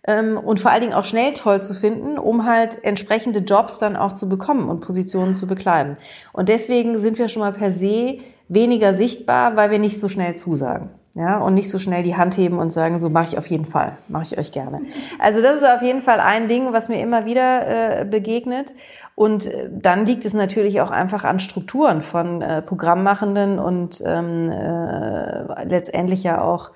und 0.06 0.58
vor 0.58 0.70
allen 0.70 0.80
Dingen 0.80 0.94
auch 0.94 1.04
schnell 1.04 1.34
toll 1.34 1.62
zu 1.62 1.74
finden, 1.74 2.18
um 2.18 2.46
halt 2.46 2.82
entsprechende 2.82 3.40
Jobs 3.40 3.78
dann 3.78 3.94
auch 3.94 4.14
zu 4.14 4.28
bekommen 4.28 4.70
und 4.70 4.80
Positionen 4.80 5.34
zu 5.34 5.46
bekleiden. 5.46 5.98
Und 6.32 6.48
deswegen 6.48 6.98
sind 6.98 7.18
wir 7.18 7.28
schon 7.28 7.40
mal 7.40 7.52
per 7.52 7.72
se 7.72 8.20
weniger 8.48 8.94
sichtbar, 8.94 9.56
weil 9.56 9.70
wir 9.70 9.78
nicht 9.78 10.00
so 10.00 10.08
schnell 10.08 10.34
zusagen. 10.36 10.90
Ja, 11.14 11.38
und 11.38 11.54
nicht 11.54 11.68
so 11.68 11.80
schnell 11.80 12.04
die 12.04 12.16
Hand 12.16 12.36
heben 12.36 12.58
und 12.58 12.72
sagen, 12.72 13.00
so 13.00 13.10
mache 13.10 13.24
ich 13.24 13.38
auf 13.38 13.48
jeden 13.48 13.64
Fall, 13.64 13.98
mache 14.06 14.22
ich 14.22 14.38
euch 14.38 14.52
gerne. 14.52 14.82
Also 15.18 15.42
das 15.42 15.56
ist 15.56 15.64
auf 15.64 15.82
jeden 15.82 16.00
Fall 16.00 16.20
ein 16.20 16.46
Ding, 16.46 16.72
was 16.72 16.88
mir 16.88 17.00
immer 17.00 17.24
wieder 17.24 18.02
äh, 18.02 18.04
begegnet. 18.04 18.74
Und 19.16 19.46
äh, 19.46 19.68
dann 19.72 20.06
liegt 20.06 20.24
es 20.24 20.32
natürlich 20.32 20.80
auch 20.80 20.92
einfach 20.92 21.24
an 21.24 21.40
Strukturen 21.40 22.02
von 22.02 22.40
äh, 22.40 22.62
Programmmachenden 22.62 23.58
und 23.58 24.00
ähm, 24.06 24.48
äh, 24.48 25.64
letztendlich 25.64 26.22
ja 26.22 26.40
auch 26.40 26.70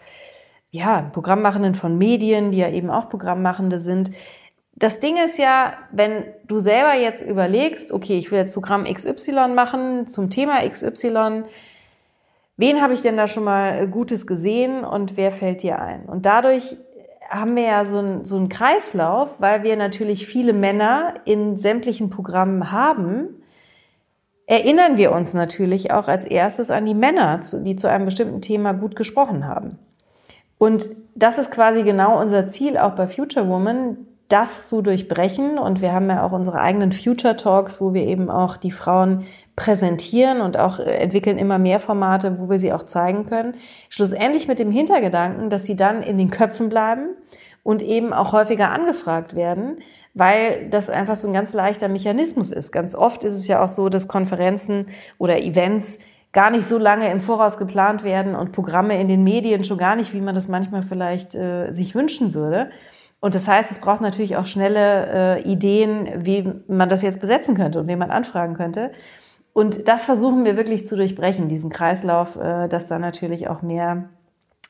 ja, 0.72 1.02
Programmmachenden 1.12 1.74
von 1.74 1.98
Medien, 1.98 2.50
die 2.50 2.58
ja 2.58 2.70
eben 2.70 2.90
auch 2.90 3.10
Programmmachende 3.10 3.78
sind. 3.78 4.10
Das 4.74 5.00
Ding 5.00 5.16
ist 5.22 5.38
ja, 5.38 5.74
wenn 5.92 6.24
du 6.48 6.58
selber 6.58 6.94
jetzt 6.94 7.22
überlegst, 7.22 7.92
okay, 7.92 8.18
ich 8.18 8.30
will 8.30 8.38
jetzt 8.38 8.54
Programm 8.54 8.84
XY 8.84 9.48
machen 9.54 10.06
zum 10.06 10.30
Thema 10.30 10.66
XY, 10.66 11.44
wen 12.56 12.80
habe 12.80 12.94
ich 12.94 13.02
denn 13.02 13.18
da 13.18 13.26
schon 13.26 13.44
mal 13.44 13.86
Gutes 13.86 14.26
gesehen 14.26 14.82
und 14.82 15.18
wer 15.18 15.30
fällt 15.30 15.62
dir 15.62 15.78
ein? 15.78 16.06
Und 16.06 16.24
dadurch 16.24 16.78
haben 17.28 17.54
wir 17.54 17.64
ja 17.64 17.84
so, 17.84 17.98
ein, 17.98 18.24
so 18.24 18.36
einen 18.36 18.48
Kreislauf, 18.48 19.28
weil 19.40 19.64
wir 19.64 19.76
natürlich 19.76 20.26
viele 20.26 20.54
Männer 20.54 21.16
in 21.26 21.56
sämtlichen 21.58 22.08
Programmen 22.08 22.72
haben, 22.72 23.42
erinnern 24.46 24.96
wir 24.96 25.12
uns 25.12 25.34
natürlich 25.34 25.92
auch 25.92 26.08
als 26.08 26.24
erstes 26.24 26.70
an 26.70 26.86
die 26.86 26.94
Männer, 26.94 27.40
die 27.62 27.76
zu 27.76 27.90
einem 27.90 28.06
bestimmten 28.06 28.40
Thema 28.40 28.72
gut 28.72 28.96
gesprochen 28.96 29.46
haben. 29.46 29.78
Und 30.62 30.90
das 31.16 31.38
ist 31.38 31.50
quasi 31.50 31.82
genau 31.82 32.20
unser 32.20 32.46
Ziel 32.46 32.78
auch 32.78 32.92
bei 32.92 33.08
Future 33.08 33.48
Woman, 33.48 33.96
das 34.28 34.68
zu 34.68 34.80
durchbrechen. 34.80 35.58
Und 35.58 35.80
wir 35.80 35.92
haben 35.92 36.08
ja 36.08 36.24
auch 36.24 36.30
unsere 36.30 36.60
eigenen 36.60 36.92
Future 36.92 37.34
Talks, 37.34 37.80
wo 37.80 37.94
wir 37.94 38.06
eben 38.06 38.30
auch 38.30 38.56
die 38.56 38.70
Frauen 38.70 39.26
präsentieren 39.56 40.40
und 40.40 40.56
auch 40.56 40.78
entwickeln 40.78 41.36
immer 41.36 41.58
mehr 41.58 41.80
Formate, 41.80 42.38
wo 42.38 42.48
wir 42.48 42.60
sie 42.60 42.72
auch 42.72 42.84
zeigen 42.84 43.26
können. 43.26 43.56
Schlussendlich 43.88 44.46
mit 44.46 44.60
dem 44.60 44.70
Hintergedanken, 44.70 45.50
dass 45.50 45.64
sie 45.64 45.74
dann 45.74 46.00
in 46.00 46.16
den 46.16 46.30
Köpfen 46.30 46.68
bleiben 46.68 47.08
und 47.64 47.82
eben 47.82 48.12
auch 48.12 48.30
häufiger 48.30 48.70
angefragt 48.70 49.34
werden, 49.34 49.78
weil 50.14 50.68
das 50.70 50.90
einfach 50.90 51.16
so 51.16 51.26
ein 51.26 51.34
ganz 51.34 51.54
leichter 51.54 51.88
Mechanismus 51.88 52.52
ist. 52.52 52.70
Ganz 52.70 52.94
oft 52.94 53.24
ist 53.24 53.34
es 53.34 53.48
ja 53.48 53.64
auch 53.64 53.68
so, 53.68 53.88
dass 53.88 54.06
Konferenzen 54.06 54.86
oder 55.18 55.42
Events 55.42 55.98
gar 56.32 56.50
nicht 56.50 56.66
so 56.66 56.78
lange 56.78 57.10
im 57.10 57.20
Voraus 57.20 57.58
geplant 57.58 58.04
werden 58.04 58.34
und 58.34 58.52
Programme 58.52 58.98
in 59.00 59.08
den 59.08 59.22
Medien 59.22 59.64
schon 59.64 59.78
gar 59.78 59.96
nicht, 59.96 60.14
wie 60.14 60.20
man 60.20 60.34
das 60.34 60.48
manchmal 60.48 60.82
vielleicht 60.82 61.34
äh, 61.34 61.72
sich 61.72 61.94
wünschen 61.94 62.34
würde. 62.34 62.70
Und 63.20 63.34
das 63.34 63.46
heißt, 63.46 63.70
es 63.70 63.80
braucht 63.80 64.00
natürlich 64.00 64.36
auch 64.36 64.46
schnelle 64.46 65.38
äh, 65.38 65.42
Ideen, 65.42 66.24
wie 66.24 66.52
man 66.66 66.88
das 66.88 67.02
jetzt 67.02 67.20
besetzen 67.20 67.54
könnte 67.54 67.78
und 67.80 67.86
wen 67.86 67.98
man 67.98 68.10
anfragen 68.10 68.54
könnte. 68.54 68.92
Und 69.52 69.86
das 69.86 70.06
versuchen 70.06 70.44
wir 70.44 70.56
wirklich 70.56 70.86
zu 70.86 70.96
durchbrechen, 70.96 71.48
diesen 71.48 71.70
Kreislauf, 71.70 72.36
äh, 72.36 72.68
dass 72.68 72.86
da 72.86 72.98
natürlich 72.98 73.48
auch 73.48 73.62
mehr 73.62 74.08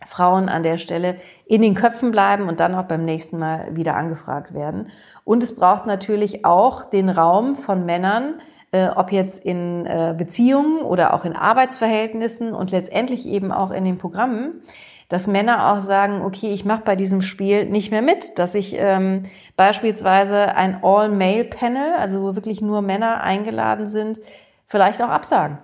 Frauen 0.04 0.48
an 0.48 0.64
der 0.64 0.78
Stelle 0.78 1.16
in 1.46 1.62
den 1.62 1.74
Köpfen 1.74 2.10
bleiben 2.10 2.48
und 2.48 2.60
dann 2.60 2.74
auch 2.74 2.84
beim 2.84 3.04
nächsten 3.04 3.38
Mal 3.38 3.68
wieder 3.76 3.96
angefragt 3.96 4.52
werden. 4.52 4.90
Und 5.24 5.42
es 5.42 5.54
braucht 5.54 5.86
natürlich 5.86 6.44
auch 6.44 6.84
den 6.90 7.08
Raum 7.08 7.54
von 7.54 7.86
Männern, 7.86 8.40
äh, 8.72 8.88
ob 8.88 9.12
jetzt 9.12 9.44
in 9.44 9.86
äh, 9.86 10.14
Beziehungen 10.16 10.82
oder 10.82 11.14
auch 11.14 11.24
in 11.24 11.36
Arbeitsverhältnissen 11.36 12.54
und 12.54 12.70
letztendlich 12.70 13.26
eben 13.26 13.52
auch 13.52 13.70
in 13.70 13.84
den 13.84 13.98
Programmen, 13.98 14.62
dass 15.08 15.26
Männer 15.26 15.72
auch 15.72 15.82
sagen, 15.82 16.22
okay, 16.22 16.54
ich 16.54 16.64
mache 16.64 16.82
bei 16.84 16.96
diesem 16.96 17.20
Spiel 17.20 17.66
nicht 17.66 17.90
mehr 17.90 18.00
mit, 18.00 18.38
dass 18.38 18.54
ich 18.54 18.74
ähm, 18.78 19.24
beispielsweise 19.56 20.56
ein 20.56 20.82
All-Male-Panel, 20.82 21.92
also 21.98 22.22
wo 22.22 22.34
wirklich 22.34 22.62
nur 22.62 22.80
Männer 22.80 23.22
eingeladen 23.22 23.86
sind, 23.86 24.20
vielleicht 24.66 25.02
auch 25.02 25.10
absagen. 25.10 25.58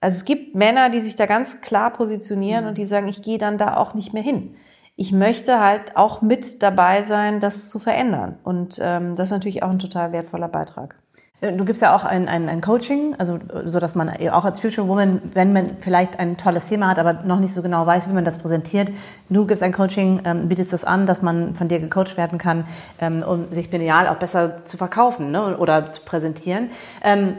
Also 0.00 0.16
es 0.16 0.24
gibt 0.24 0.54
Männer, 0.54 0.88
die 0.88 1.00
sich 1.00 1.16
da 1.16 1.26
ganz 1.26 1.60
klar 1.62 1.92
positionieren 1.92 2.66
und 2.66 2.78
die 2.78 2.84
sagen, 2.84 3.08
ich 3.08 3.22
gehe 3.22 3.38
dann 3.38 3.58
da 3.58 3.76
auch 3.76 3.94
nicht 3.94 4.12
mehr 4.12 4.22
hin. 4.22 4.54
Ich 4.94 5.10
möchte 5.10 5.58
halt 5.58 5.96
auch 5.96 6.22
mit 6.22 6.62
dabei 6.62 7.02
sein, 7.02 7.40
das 7.40 7.70
zu 7.70 7.80
verändern. 7.80 8.38
Und 8.44 8.78
ähm, 8.80 9.16
das 9.16 9.28
ist 9.28 9.32
natürlich 9.32 9.64
auch 9.64 9.70
ein 9.70 9.80
total 9.80 10.12
wertvoller 10.12 10.48
Beitrag. 10.48 11.01
Du 11.42 11.64
gibst 11.64 11.82
ja 11.82 11.94
auch 11.94 12.04
ein, 12.04 12.28
ein, 12.28 12.48
ein 12.48 12.60
Coaching, 12.60 13.16
also 13.18 13.40
so 13.64 13.80
dass 13.80 13.96
man 13.96 14.08
auch 14.30 14.44
als 14.44 14.60
Future 14.60 14.86
Woman, 14.86 15.20
wenn 15.34 15.52
man 15.52 15.76
vielleicht 15.80 16.20
ein 16.20 16.36
tolles 16.36 16.68
Thema 16.68 16.86
hat, 16.86 17.00
aber 17.00 17.24
noch 17.24 17.40
nicht 17.40 17.52
so 17.52 17.62
genau 17.62 17.84
weiß, 17.84 18.08
wie 18.08 18.12
man 18.12 18.24
das 18.24 18.38
präsentiert, 18.38 18.90
du 19.28 19.44
gibst 19.44 19.62
ein 19.62 19.72
Coaching, 19.72 20.20
ähm, 20.24 20.48
bietest 20.48 20.72
das 20.72 20.84
an, 20.84 21.04
dass 21.04 21.20
man 21.20 21.56
von 21.56 21.66
dir 21.66 21.80
gecoacht 21.80 22.16
werden 22.16 22.38
kann, 22.38 22.64
ähm, 23.00 23.24
um 23.24 23.50
sich 23.50 23.72
genial 23.72 24.06
auch 24.06 24.16
besser 24.16 24.64
zu 24.66 24.76
verkaufen 24.76 25.32
ne, 25.32 25.58
oder 25.58 25.90
zu 25.90 26.02
präsentieren. 26.02 26.70
Ähm, 27.02 27.38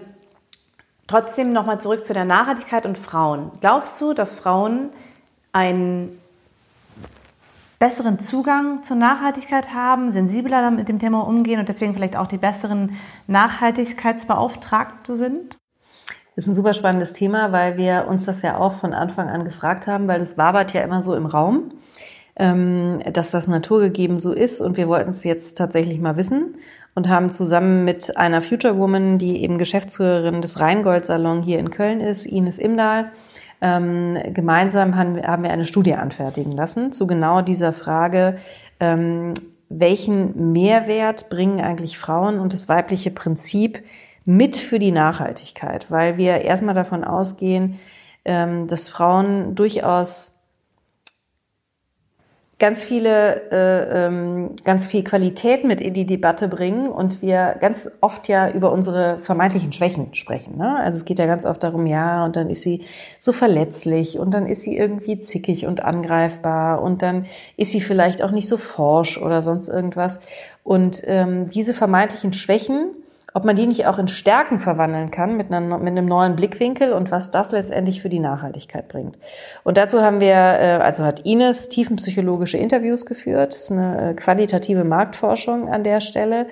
Trotzdem 1.07 1.51
nochmal 1.51 1.81
zurück 1.81 2.05
zu 2.05 2.13
der 2.13 2.25
Nachhaltigkeit 2.25 2.85
und 2.85 2.97
Frauen. 2.97 3.51
Glaubst 3.59 3.99
du, 3.99 4.13
dass 4.13 4.33
Frauen 4.33 4.89
einen 5.51 6.17
besseren 7.83 8.17
Zugang 8.17 8.81
zur 8.81 8.95
Nachhaltigkeit 8.95 9.73
haben, 9.73 10.13
sensibler 10.13 10.71
mit 10.71 10.87
dem 10.87 10.99
Thema 10.99 11.27
umgehen 11.27 11.59
und 11.59 11.67
deswegen 11.67 11.93
vielleicht 11.93 12.15
auch 12.15 12.27
die 12.27 12.37
besseren 12.37 12.93
Nachhaltigkeitsbeauftragte 13.27 15.17
sind? 15.17 15.57
Das 16.33 16.45
ist 16.45 16.47
ein 16.47 16.53
super 16.53 16.73
spannendes 16.73 17.11
Thema, 17.11 17.51
weil 17.51 17.75
wir 17.75 18.05
uns 18.07 18.23
das 18.23 18.41
ja 18.41 18.57
auch 18.57 18.75
von 18.75 18.93
Anfang 18.93 19.27
an 19.27 19.43
gefragt 19.43 19.85
haben, 19.85 20.07
weil 20.07 20.19
das 20.19 20.37
wabert 20.37 20.71
ja 20.71 20.79
immer 20.79 21.01
so 21.01 21.13
im 21.13 21.25
Raum, 21.25 21.73
ähm, 22.37 23.01
dass 23.11 23.31
das 23.31 23.49
naturgegeben 23.49 24.17
so 24.17 24.31
ist 24.31 24.61
und 24.61 24.77
wir 24.77 24.87
wollten 24.87 25.09
es 25.09 25.25
jetzt 25.25 25.57
tatsächlich 25.57 25.99
mal 25.99 26.15
wissen 26.15 26.55
und 26.95 27.09
haben 27.09 27.31
zusammen 27.31 27.83
mit 27.83 28.15
einer 28.15 28.41
Future 28.41 28.77
Woman, 28.77 29.17
die 29.17 29.43
eben 29.43 29.57
Geschäftsführerin 29.57 30.41
des 30.41 30.57
Rheingold 30.61 31.05
Salon 31.05 31.41
hier 31.41 31.59
in 31.59 31.69
Köln 31.69 31.99
ist, 31.99 32.25
Ines 32.27 32.59
Imdahl, 32.59 33.11
ähm, 33.63 34.17
gemeinsam 34.33 34.97
haben 34.97 35.15
wir, 35.15 35.23
haben 35.23 35.43
wir 35.43 35.51
eine 35.51 35.65
Studie 35.65 35.93
anfertigen 35.93 36.51
lassen 36.51 36.91
zu 36.91 37.07
genau 37.07 37.41
dieser 37.41 37.71
Frage, 37.71 38.35
ähm, 38.81 39.33
welchen 39.69 40.51
Mehrwert 40.51 41.29
bringen 41.29 41.61
eigentlich 41.61 41.97
Frauen 41.97 42.39
und 42.39 42.51
das 42.51 42.67
weibliche 42.67 43.09
Prinzip 43.09 43.81
mit 44.25 44.57
für 44.57 44.79
die 44.79 44.91
Nachhaltigkeit, 44.91 45.89
weil 45.89 46.17
wir 46.17 46.41
erstmal 46.41 46.75
davon 46.75 47.05
ausgehen, 47.05 47.79
ähm, 48.25 48.67
dass 48.67 48.89
Frauen 48.89 49.55
durchaus 49.55 50.32
ganz 52.63 52.85
viele, 52.85 53.51
äh, 53.51 54.05
ähm, 54.05 54.51
ganz 54.63 54.87
viel 54.87 55.03
Qualität 55.03 55.65
mit 55.65 55.81
in 55.81 55.93
die 55.93 56.05
Debatte 56.05 56.47
bringen 56.47 56.87
und 56.87 57.21
wir 57.21 57.57
ganz 57.59 57.91
oft 57.99 58.29
ja 58.29 58.49
über 58.49 58.71
unsere 58.71 59.19
vermeintlichen 59.23 59.73
Schwächen 59.73 60.13
sprechen. 60.15 60.57
Ne? 60.57 60.77
Also 60.77 60.95
es 60.95 61.03
geht 61.03 61.19
ja 61.19 61.25
ganz 61.25 61.45
oft 61.45 61.61
darum, 61.61 61.85
ja, 61.87 62.23
und 62.23 62.37
dann 62.37 62.49
ist 62.49 62.61
sie 62.61 62.85
so 63.19 63.33
verletzlich 63.33 64.17
und 64.17 64.33
dann 64.33 64.47
ist 64.47 64.61
sie 64.61 64.77
irgendwie 64.77 65.19
zickig 65.19 65.65
und 65.65 65.83
angreifbar 65.83 66.81
und 66.81 67.01
dann 67.01 67.25
ist 67.57 67.73
sie 67.73 67.81
vielleicht 67.81 68.21
auch 68.21 68.31
nicht 68.31 68.47
so 68.47 68.55
forsch 68.55 69.17
oder 69.17 69.41
sonst 69.41 69.67
irgendwas. 69.67 70.21
Und 70.63 71.01
ähm, 71.03 71.49
diese 71.49 71.73
vermeintlichen 71.73 72.31
Schwächen 72.31 72.91
ob 73.33 73.45
man 73.45 73.55
die 73.55 73.65
nicht 73.65 73.87
auch 73.87 73.97
in 73.97 74.07
Stärken 74.07 74.59
verwandeln 74.59 75.09
kann 75.09 75.35
mit, 75.35 75.51
einer, 75.51 75.77
mit 75.77 75.87
einem 75.87 76.05
neuen 76.05 76.35
Blickwinkel 76.35 76.93
und 76.93 77.09
was 77.09 77.31
das 77.31 77.51
letztendlich 77.51 78.01
für 78.01 78.09
die 78.09 78.19
Nachhaltigkeit 78.19 78.87
bringt. 78.87 79.17
Und 79.63 79.77
dazu 79.77 80.01
haben 80.01 80.19
wir, 80.19 80.35
äh, 80.35 80.79
also 80.81 81.03
hat 81.03 81.21
Ines 81.25 81.69
tiefenpsychologische 81.69 82.57
Interviews 82.57 83.05
geführt. 83.05 83.53
Das 83.53 83.63
ist 83.63 83.71
eine 83.71 84.11
äh, 84.11 84.13
qualitative 84.13 84.83
Marktforschung 84.83 85.69
an 85.69 85.83
der 85.83 85.99
Stelle. 85.99 86.47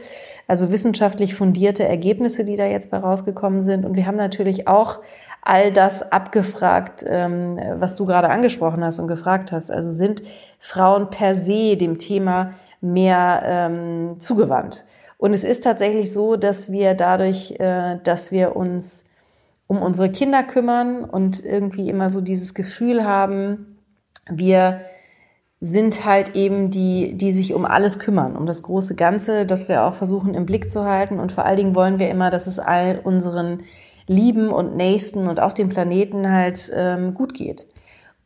Also 0.47 0.71
wissenschaftlich 0.71 1.35
fundierte 1.35 1.83
Ergebnisse, 1.83 2.45
die 2.45 2.55
da 2.55 2.65
jetzt 2.65 2.89
bei 2.89 2.97
rausgekommen 2.97 3.61
sind. 3.61 3.85
Und 3.85 3.95
wir 3.95 4.07
haben 4.07 4.17
natürlich 4.17 4.67
auch 4.67 4.99
all 5.43 5.71
das 5.71 6.11
abgefragt, 6.11 7.05
ähm, 7.07 7.59
was 7.75 7.95
du 7.95 8.05
gerade 8.05 8.29
angesprochen 8.29 8.83
hast 8.83 8.99
und 8.99 9.07
gefragt 9.07 9.51
hast. 9.51 9.71
Also 9.71 9.91
sind 9.91 10.23
Frauen 10.59 11.09
per 11.09 11.35
se 11.35 11.77
dem 11.77 11.99
Thema 11.99 12.53
mehr 12.81 13.43
ähm, 13.45 14.19
zugewandt. 14.19 14.83
Und 15.21 15.35
es 15.35 15.43
ist 15.43 15.63
tatsächlich 15.63 16.11
so, 16.11 16.35
dass 16.35 16.71
wir 16.71 16.95
dadurch, 16.95 17.51
äh, 17.59 17.99
dass 18.03 18.31
wir 18.31 18.55
uns 18.55 19.05
um 19.67 19.79
unsere 19.79 20.11
Kinder 20.11 20.41
kümmern 20.41 21.03
und 21.03 21.45
irgendwie 21.45 21.91
immer 21.91 22.09
so 22.09 22.21
dieses 22.21 22.55
Gefühl 22.55 23.05
haben, 23.05 23.77
wir 24.27 24.81
sind 25.59 26.05
halt 26.05 26.35
eben 26.35 26.71
die, 26.71 27.13
die 27.19 27.33
sich 27.33 27.53
um 27.53 27.65
alles 27.65 27.99
kümmern, 27.99 28.35
um 28.35 28.47
das 28.47 28.63
große 28.63 28.95
Ganze, 28.95 29.45
das 29.45 29.69
wir 29.69 29.83
auch 29.83 29.93
versuchen 29.93 30.33
im 30.33 30.47
Blick 30.47 30.71
zu 30.71 30.85
halten. 30.85 31.19
Und 31.19 31.31
vor 31.31 31.45
allen 31.45 31.57
Dingen 31.57 31.75
wollen 31.75 31.99
wir 31.99 32.09
immer, 32.09 32.31
dass 32.31 32.47
es 32.47 32.57
all 32.57 32.99
unseren 33.03 33.61
Lieben 34.07 34.49
und 34.49 34.75
Nächsten 34.75 35.27
und 35.27 35.39
auch 35.39 35.53
dem 35.53 35.69
Planeten 35.69 36.31
halt 36.31 36.71
ähm, 36.75 37.13
gut 37.13 37.35
geht. 37.35 37.67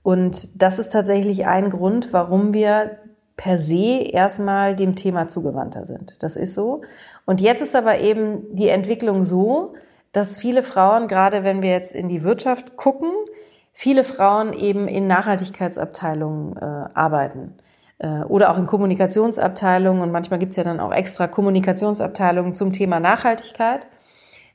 Und 0.02 0.62
das 0.62 0.80
ist 0.80 0.94
tatsächlich 0.94 1.46
ein 1.46 1.72
Grund, 1.72 2.14
warum 2.14 2.54
wir 2.54 3.00
per 3.38 3.58
se 3.58 4.10
erstmal 4.12 4.76
dem 4.76 4.96
Thema 4.96 5.28
zugewandter 5.28 5.86
sind. 5.86 6.24
Das 6.24 6.36
ist 6.36 6.54
so. 6.54 6.82
Und 7.26 7.42
jetzt 7.42 7.62
ist 7.62 7.76
aber 7.76 8.00
eben 8.00 8.56
die 8.56 8.70
Entwicklung 8.70 9.24
so, 9.24 9.74
dass 10.12 10.38
viele 10.38 10.64
Frauen, 10.64 11.08
gerade 11.08 11.44
wenn 11.44 11.62
wir 11.62 11.72
jetzt 11.72 11.94
in 11.94 12.08
die 12.08 12.24
Wirtschaft 12.24 12.78
gucken, 12.78 13.10
viele 13.74 14.06
Frauen 14.06 14.54
eben 14.54 14.88
in 14.88 15.08
Nachhaltigkeitsabteilungen 15.08 16.56
äh, 16.56 16.90
arbeiten 16.94 17.56
äh, 18.00 18.22
oder 18.22 18.52
auch 18.52 18.58
in 18.58 18.66
Kommunikationsabteilungen 18.66 20.02
und 20.02 20.12
manchmal 20.12 20.40
gibt's 20.40 20.56
ja 20.56 20.64
dann 20.64 20.80
auch 20.80 20.94
extra 20.94 21.28
Kommunikationsabteilungen 21.28 22.54
zum 22.54 22.72
Thema 22.72 23.02
Nachhaltigkeit. 23.02 23.88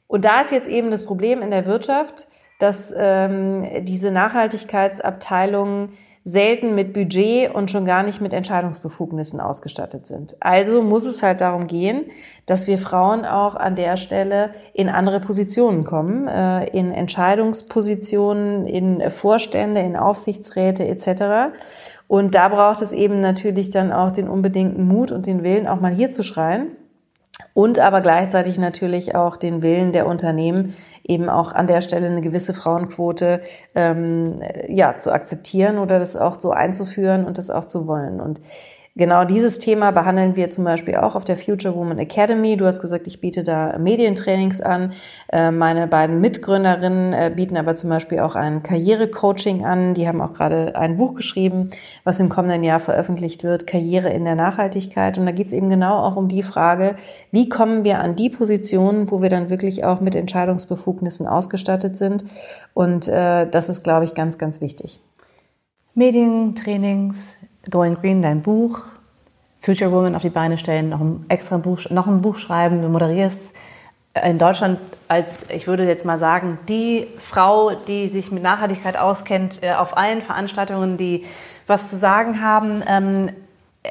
Und 0.07 0.25
da 0.25 0.41
ist 0.41 0.53
jetzt 0.53 0.69
eben 0.69 0.91
das 0.91 1.05
Problem 1.05 1.43
in 1.43 1.51
der 1.51 1.67
Wirtschaft, 1.67 2.27
dass 2.59 2.95
ähm, 2.97 3.85
diese 3.85 4.11
Nachhaltigkeitsabteilungen 4.11 5.97
selten 6.23 6.75
mit 6.75 6.93
Budget 6.93 7.55
und 7.55 7.71
schon 7.71 7.87
gar 7.87 8.03
nicht 8.03 8.21
mit 8.21 8.35
Entscheidungsbefugnissen 8.35 9.41
ausgestattet 9.41 10.07
sind. 10.07 10.37
Also 10.41 10.83
muss 10.83 11.07
es 11.07 11.23
halt 11.23 11.41
darum 11.41 11.67
gehen, 11.67 12.05
dass 12.45 12.67
wir 12.67 12.79
Frauen 12.79 13.25
auch 13.25 13.55
an 13.55 13.75
der 13.75 13.97
Stelle 13.97 14.51
in 14.75 14.91
andere 14.91 15.21
Positionen 15.21 15.85
kommen, 15.85 16.29
äh, 16.29 16.67
in 16.77 16.93
Entscheidungspositionen, 16.93 18.67
in 18.67 19.11
Vorstände, 19.11 19.81
in 19.81 19.97
Aufsichtsräte 19.97 20.87
etc. 20.87 21.55
Und 22.07 22.35
da 22.35 22.49
braucht 22.49 22.83
es 22.83 22.93
eben 22.93 23.21
natürlich 23.21 23.71
dann 23.71 23.91
auch 23.91 24.11
den 24.11 24.29
unbedingten 24.29 24.87
Mut 24.87 25.13
und 25.13 25.27
den 25.27 25.43
Willen, 25.43 25.67
auch 25.67 25.81
mal 25.81 25.93
hier 25.93 26.11
zu 26.11 26.23
schreien 26.23 26.77
und 27.55 27.79
aber 27.79 28.01
gleichzeitig 28.01 28.59
natürlich 28.59 29.15
auch 29.15 29.37
den 29.37 29.63
Willen 29.63 29.93
der 29.93 30.07
Unternehmen, 30.07 30.75
eben 31.03 31.29
auch 31.29 31.53
an 31.53 31.67
der 31.67 31.81
Stelle 31.81 32.07
eine 32.07 32.21
gewisse 32.21 32.55
Frauenquote 32.55 33.43
ähm, 33.75 34.41
ja 34.69 34.99
zu 34.99 35.13
akzeptieren 35.13 35.79
oder 35.79 35.99
das 35.99 36.17
auch 36.17 36.41
so 36.41 36.51
einzuführen 36.51 37.25
und 37.25 37.39
das 37.39 37.51
auch 37.51 37.65
zu 37.65 37.87
wollen. 37.87 38.21
Und 38.21 38.41
Genau 38.97 39.25
dieses 39.25 39.61
Thema 39.61 39.93
behandeln 39.93 40.35
wir 40.35 40.51
zum 40.51 40.65
Beispiel 40.65 40.97
auch 40.97 41.15
auf 41.15 41.25
der 41.25 41.37
Future 41.37 41.77
Woman 41.77 42.01
Academy. 42.01 42.57
Du 42.57 42.67
hast 42.67 42.81
gesagt, 42.81 43.07
ich 43.07 43.21
biete 43.21 43.45
da 43.45 43.79
Medientrainings 43.79 44.61
an. 44.61 44.95
Äh, 45.33 45.53
meine 45.53 45.87
beiden 45.87 46.21
Mitgründerinnen 46.21 47.13
äh, 47.13 47.33
bieten 47.35 47.57
aber 47.57 47.77
zum 47.77 47.89
Beispiel 47.89 48.19
auch 48.19 48.35
ein 48.35 48.65
Karrierecoaching 48.65 49.65
an. 49.65 49.95
Die 49.95 50.09
haben 50.09 50.21
auch 50.21 50.33
gerade 50.33 50.75
ein 50.75 50.97
Buch 50.97 51.15
geschrieben, 51.15 51.71
was 52.03 52.19
im 52.19 52.29
kommenden 52.29 52.65
Jahr 52.65 52.81
veröffentlicht 52.81 53.45
wird, 53.45 53.69
Karriere 53.69 54.11
in 54.11 54.25
der 54.25 54.35
Nachhaltigkeit. 54.35 55.19
Und 55.19 55.27
da 55.27 55.31
geht 55.31 55.47
es 55.47 55.53
eben 55.53 55.71
genau 55.71 56.03
auch 56.03 56.17
um 56.17 56.29
die 56.29 56.43
Frage, 56.43 56.97
wie 57.31 57.49
kommen 57.49 57.85
wir 57.85 58.01
an 58.01 58.17
die 58.17 58.29
Positionen, 58.29 59.09
wo 59.09 59.23
wir 59.23 59.31
dann 59.31 59.51
wirklich 59.51 59.85
auch 59.85 60.01
mit 60.01 60.17
Entscheidungsbefugnissen 60.17 61.29
ausgestattet 61.29 61.97
sind. 61.97 62.25
Und 62.75 63.07
äh, 63.07 63.49
das 63.49 63.69
ist, 63.69 63.85
glaube 63.85 64.05
ich, 64.05 64.15
ganz, 64.15 64.37
ganz 64.37 64.61
wichtig. 64.61 65.01
Medientrainings, 65.95 67.37
Going 67.69 67.97
Green, 67.97 68.23
dein 68.23 68.43
Buch, 68.43 68.81
Future 69.61 69.93
Woman 69.93 70.15
auf 70.15 70.23
die 70.23 70.31
Beine 70.31 70.57
stellen, 70.57 70.89
noch 70.89 71.01
ein 71.01 71.27
extra 71.29 71.59
Buch, 71.59 71.81
noch 71.91 72.07
ein 72.07 72.23
Buch 72.23 72.39
schreiben, 72.39 72.83
du 72.83 72.89
moderierst 72.89 73.55
in 74.25 74.39
Deutschland 74.39 74.81
als, 75.09 75.49
ich 75.51 75.67
würde 75.67 75.87
jetzt 75.87 76.05
mal 76.05 76.19
sagen, 76.19 76.59
die 76.69 77.07
Frau, 77.19 77.73
die 77.75 78.09
sich 78.09 78.33
mit 78.33 78.43
Nachhaltigkeit 78.43 78.97
auskennt, 78.97 79.63
äh, 79.63 79.73
auf 79.73 79.97
allen 79.97 80.23
Veranstaltungen, 80.23 80.97
die 80.97 81.25
was 81.67 81.91
zu 81.91 81.97
sagen 81.97 82.43
haben. 82.43 82.83
Ähm, 82.87 83.31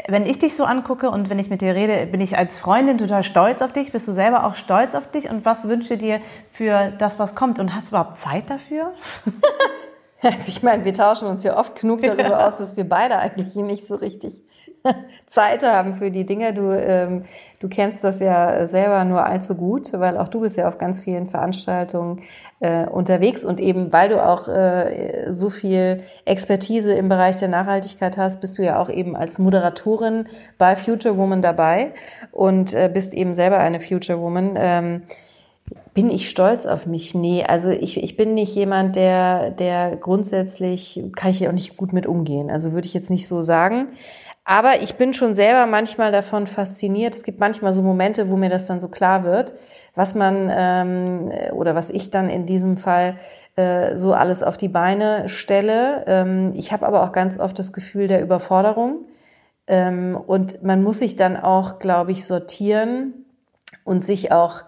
wenn 0.08 0.26
ich 0.26 0.38
dich 0.38 0.56
so 0.56 0.66
angucke 0.66 1.10
und 1.10 1.30
wenn 1.30 1.40
ich 1.40 1.50
mit 1.50 1.62
dir 1.62 1.74
rede, 1.74 2.06
bin 2.06 2.22
ich 2.22 2.38
als 2.38 2.60
Freundin 2.60 2.98
total 2.98 3.24
stolz 3.24 3.62
auf 3.62 3.74
dich. 3.74 3.92
Bist 3.92 4.08
du 4.08 4.12
selber 4.12 4.46
auch 4.46 4.56
stolz 4.56 4.94
auf 4.94 5.10
dich? 5.10 5.30
Und 5.30 5.46
was 5.46 5.68
wünsche 5.68 5.98
dir 5.98 6.22
für 6.52 6.92
das, 6.98 7.18
was 7.18 7.34
kommt? 7.34 7.58
Und 7.58 7.74
hast 7.74 7.88
du 7.88 7.96
überhaupt 7.96 8.20
Zeit 8.20 8.50
dafür? 8.50 8.92
Also 10.24 10.50
ich 10.50 10.64
meine, 10.64 10.86
wir 10.86 10.94
tauschen 10.94 11.28
uns 11.28 11.44
ja 11.44 11.58
oft 11.58 11.80
genug 11.80 12.02
darüber 12.02 12.32
ja. 12.32 12.48
aus, 12.48 12.58
dass 12.58 12.76
wir 12.76 12.88
beide 12.88 13.18
eigentlich 13.18 13.56
nicht 13.56 13.86
so 13.86 13.96
richtig 13.96 14.42
Zeit 15.28 15.64
haben 15.64 15.96
für 15.96 16.12
die 16.12 16.26
Dinge. 16.26 16.54
Du, 16.54 16.72
ähm, 16.72 17.26
du 17.60 17.70
kennst 17.70 18.04
das 18.04 18.20
ja 18.20 18.68
selber 18.68 19.04
nur 19.06 19.26
allzu 19.26 19.56
gut, 19.56 19.92
weil 19.94 20.18
auch 20.18 20.28
du 20.28 20.42
bist 20.42 20.58
ja 20.58 20.68
auf 20.68 20.78
ganz 20.78 21.02
vielen 21.02 21.30
Veranstaltungen 21.30 22.24
äh, 22.60 22.86
unterwegs 22.86 23.46
und 23.46 23.60
eben 23.60 23.94
weil 23.94 24.10
du 24.10 24.24
auch 24.24 24.48
äh, 24.48 25.32
so 25.32 25.50
viel 25.50 26.04
Expertise 26.26 26.94
im 26.94 27.10
Bereich 27.10 27.38
der 27.38 27.48
Nachhaltigkeit 27.48 28.18
hast, 28.18 28.42
bist 28.42 28.58
du 28.58 28.64
ja 28.64 28.82
auch 28.82 28.90
eben 28.90 29.16
als 29.16 29.38
Moderatorin 29.38 30.28
bei 30.58 30.76
Future 30.76 31.18
Woman 31.18 31.42
dabei 31.42 31.94
und 32.32 32.74
äh, 32.74 32.90
bist 32.94 33.14
eben 33.14 33.34
selber 33.34 33.60
eine 33.60 33.80
Future 33.80 34.20
Woman. 34.20 34.56
Ähm, 34.58 35.02
bin 36.00 36.12
ich 36.12 36.30
stolz 36.30 36.66
auf 36.66 36.86
mich? 36.86 37.14
Nee, 37.14 37.44
also 37.44 37.72
ich, 37.72 38.02
ich 38.02 38.16
bin 38.16 38.34
nicht 38.34 38.56
jemand, 38.56 38.96
der, 38.96 39.52
der 39.52 39.98
grundsätzlich, 39.98 41.04
kann 41.14 41.32
ich 41.32 41.42
ja 41.42 41.50
auch 41.50 41.54
nicht 41.54 41.76
gut 41.76 41.92
mit 41.92 42.08
umgehen. 42.08 42.50
Also 42.50 42.72
würde 42.72 42.88
ich 42.88 42.94
jetzt 42.94 43.10
nicht 43.10 43.28
so 43.28 43.42
sagen. 43.42 43.90
Aber 44.46 44.82
ich 44.82 44.96
bin 44.96 45.14
schon 45.14 45.36
selber 45.36 45.66
manchmal 45.66 46.14
davon 46.14 46.48
fasziniert. 46.48 47.16
Es 47.16 47.24
gibt 47.26 47.42
manchmal 47.42 47.74
so 47.74 47.82
Momente, 47.82 48.30
wo 48.30 48.38
mir 48.38 48.50
das 48.50 48.66
dann 48.66 48.80
so 48.80 48.88
klar 48.88 49.26
wird, 49.26 49.52
was 49.94 50.16
man 50.16 50.50
ähm, 50.50 51.32
oder 51.52 51.76
was 51.76 51.90
ich 51.90 52.10
dann 52.10 52.30
in 52.30 52.46
diesem 52.46 52.78
Fall 52.78 53.18
äh, 53.58 53.98
so 53.98 54.14
alles 54.14 54.42
auf 54.42 54.56
die 54.56 54.70
Beine 54.70 55.28
stelle. 55.28 56.06
Ähm, 56.08 56.54
ich 56.56 56.72
habe 56.72 56.88
aber 56.88 57.04
auch 57.04 57.12
ganz 57.12 57.38
oft 57.38 57.60
das 57.60 57.74
Gefühl 57.74 58.08
der 58.08 58.22
Überforderung. 58.22 59.00
Ähm, 59.68 60.16
und 60.16 60.64
man 60.64 60.82
muss 60.82 61.00
sich 61.00 61.18
dann 61.18 61.36
auch, 61.36 61.78
glaube 61.78 62.14
ich, 62.14 62.26
sortieren 62.26 63.26
und 63.84 64.06
sich 64.06 64.32
auch 64.32 64.64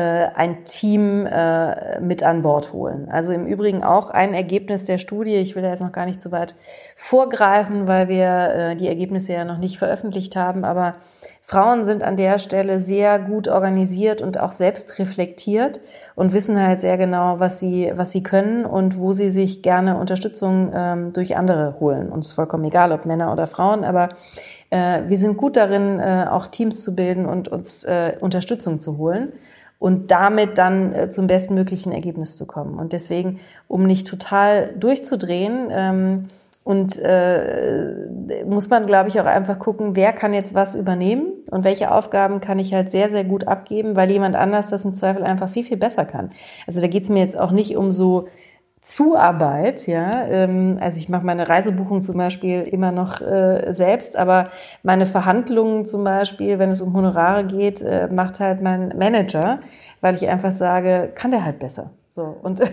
ein 0.00 0.64
Team 0.64 1.26
äh, 1.26 2.00
mit 2.00 2.22
an 2.22 2.42
Bord 2.42 2.72
holen. 2.72 3.08
Also 3.10 3.32
im 3.32 3.46
Übrigen 3.46 3.82
auch 3.82 4.10
ein 4.10 4.34
Ergebnis 4.34 4.84
der 4.84 4.98
Studie. 4.98 5.36
Ich 5.36 5.56
will 5.56 5.62
da 5.62 5.70
jetzt 5.70 5.80
noch 5.80 5.92
gar 5.92 6.04
nicht 6.04 6.20
so 6.20 6.32
weit 6.32 6.54
vorgreifen, 6.96 7.86
weil 7.86 8.08
wir 8.08 8.26
äh, 8.26 8.76
die 8.76 8.88
Ergebnisse 8.88 9.32
ja 9.32 9.44
noch 9.44 9.58
nicht 9.58 9.78
veröffentlicht 9.78 10.36
haben. 10.36 10.64
Aber 10.64 10.96
Frauen 11.40 11.84
sind 11.84 12.02
an 12.02 12.16
der 12.16 12.38
Stelle 12.38 12.80
sehr 12.80 13.18
gut 13.18 13.48
organisiert 13.48 14.20
und 14.20 14.38
auch 14.38 14.52
selbst 14.52 14.98
reflektiert 14.98 15.80
und 16.14 16.32
wissen 16.32 16.60
halt 16.60 16.80
sehr 16.80 16.98
genau, 16.98 17.38
was 17.38 17.60
sie, 17.60 17.92
was 17.94 18.10
sie 18.10 18.22
können 18.22 18.66
und 18.66 18.98
wo 18.98 19.12
sie 19.12 19.30
sich 19.30 19.62
gerne 19.62 19.96
Unterstützung 19.98 20.72
ähm, 20.74 21.12
durch 21.12 21.36
andere 21.36 21.76
holen. 21.80 22.12
Ist 22.18 22.32
vollkommen 22.32 22.64
egal, 22.64 22.92
ob 22.92 23.06
Männer 23.06 23.32
oder 23.32 23.46
Frauen, 23.46 23.84
aber 23.84 24.10
äh, 24.70 25.02
wir 25.06 25.18
sind 25.18 25.36
gut 25.36 25.56
darin, 25.56 26.00
äh, 26.00 26.26
auch 26.28 26.48
Teams 26.48 26.82
zu 26.82 26.96
bilden 26.96 27.26
und 27.26 27.48
uns 27.48 27.84
äh, 27.84 28.16
Unterstützung 28.20 28.80
zu 28.80 28.98
holen 28.98 29.32
und 29.78 30.10
damit 30.10 30.58
dann 30.58 30.92
äh, 30.92 31.10
zum 31.10 31.26
bestmöglichen 31.26 31.92
Ergebnis 31.92 32.36
zu 32.36 32.46
kommen. 32.46 32.78
Und 32.78 32.92
deswegen, 32.92 33.40
um 33.68 33.84
nicht 33.84 34.06
total 34.06 34.74
durchzudrehen, 34.76 35.68
ähm, 35.70 36.28
und 36.66 36.98
äh, 37.00 38.08
muss 38.44 38.68
man, 38.68 38.86
glaube 38.86 39.08
ich, 39.08 39.20
auch 39.20 39.24
einfach 39.24 39.60
gucken, 39.60 39.94
wer 39.94 40.12
kann 40.12 40.34
jetzt 40.34 40.52
was 40.52 40.74
übernehmen 40.74 41.28
und 41.48 41.62
welche 41.62 41.92
Aufgaben 41.92 42.40
kann 42.40 42.58
ich 42.58 42.74
halt 42.74 42.90
sehr, 42.90 43.08
sehr 43.08 43.22
gut 43.22 43.46
abgeben, 43.46 43.94
weil 43.94 44.10
jemand 44.10 44.34
anders 44.34 44.70
das 44.70 44.84
im 44.84 44.96
Zweifel 44.96 45.22
einfach 45.22 45.48
viel, 45.48 45.62
viel 45.62 45.76
besser 45.76 46.04
kann. 46.04 46.32
Also 46.66 46.80
da 46.80 46.88
geht 46.88 47.04
es 47.04 47.08
mir 47.08 47.20
jetzt 47.20 47.38
auch 47.38 47.52
nicht 47.52 47.76
um 47.76 47.92
so 47.92 48.26
Zuarbeit, 48.86 49.88
ja. 49.88 50.26
Ähm, 50.28 50.78
also 50.80 51.00
ich 51.00 51.08
mache 51.08 51.26
meine 51.26 51.48
Reisebuchung 51.48 52.02
zum 52.02 52.18
Beispiel 52.18 52.62
immer 52.62 52.92
noch 52.92 53.20
äh, 53.20 53.72
selbst, 53.72 54.16
aber 54.16 54.50
meine 54.84 55.06
Verhandlungen 55.06 55.86
zum 55.86 56.04
Beispiel, 56.04 56.60
wenn 56.60 56.70
es 56.70 56.80
um 56.80 56.94
Honorare 56.94 57.44
geht, 57.46 57.82
äh, 57.82 58.06
macht 58.06 58.38
halt 58.38 58.62
mein 58.62 58.96
Manager, 58.96 59.58
weil 60.00 60.14
ich 60.14 60.28
einfach 60.28 60.52
sage, 60.52 61.10
kann 61.16 61.32
der 61.32 61.44
halt 61.44 61.58
besser. 61.58 61.90
So 62.12 62.36
und 62.44 62.60
ja, 62.60 62.66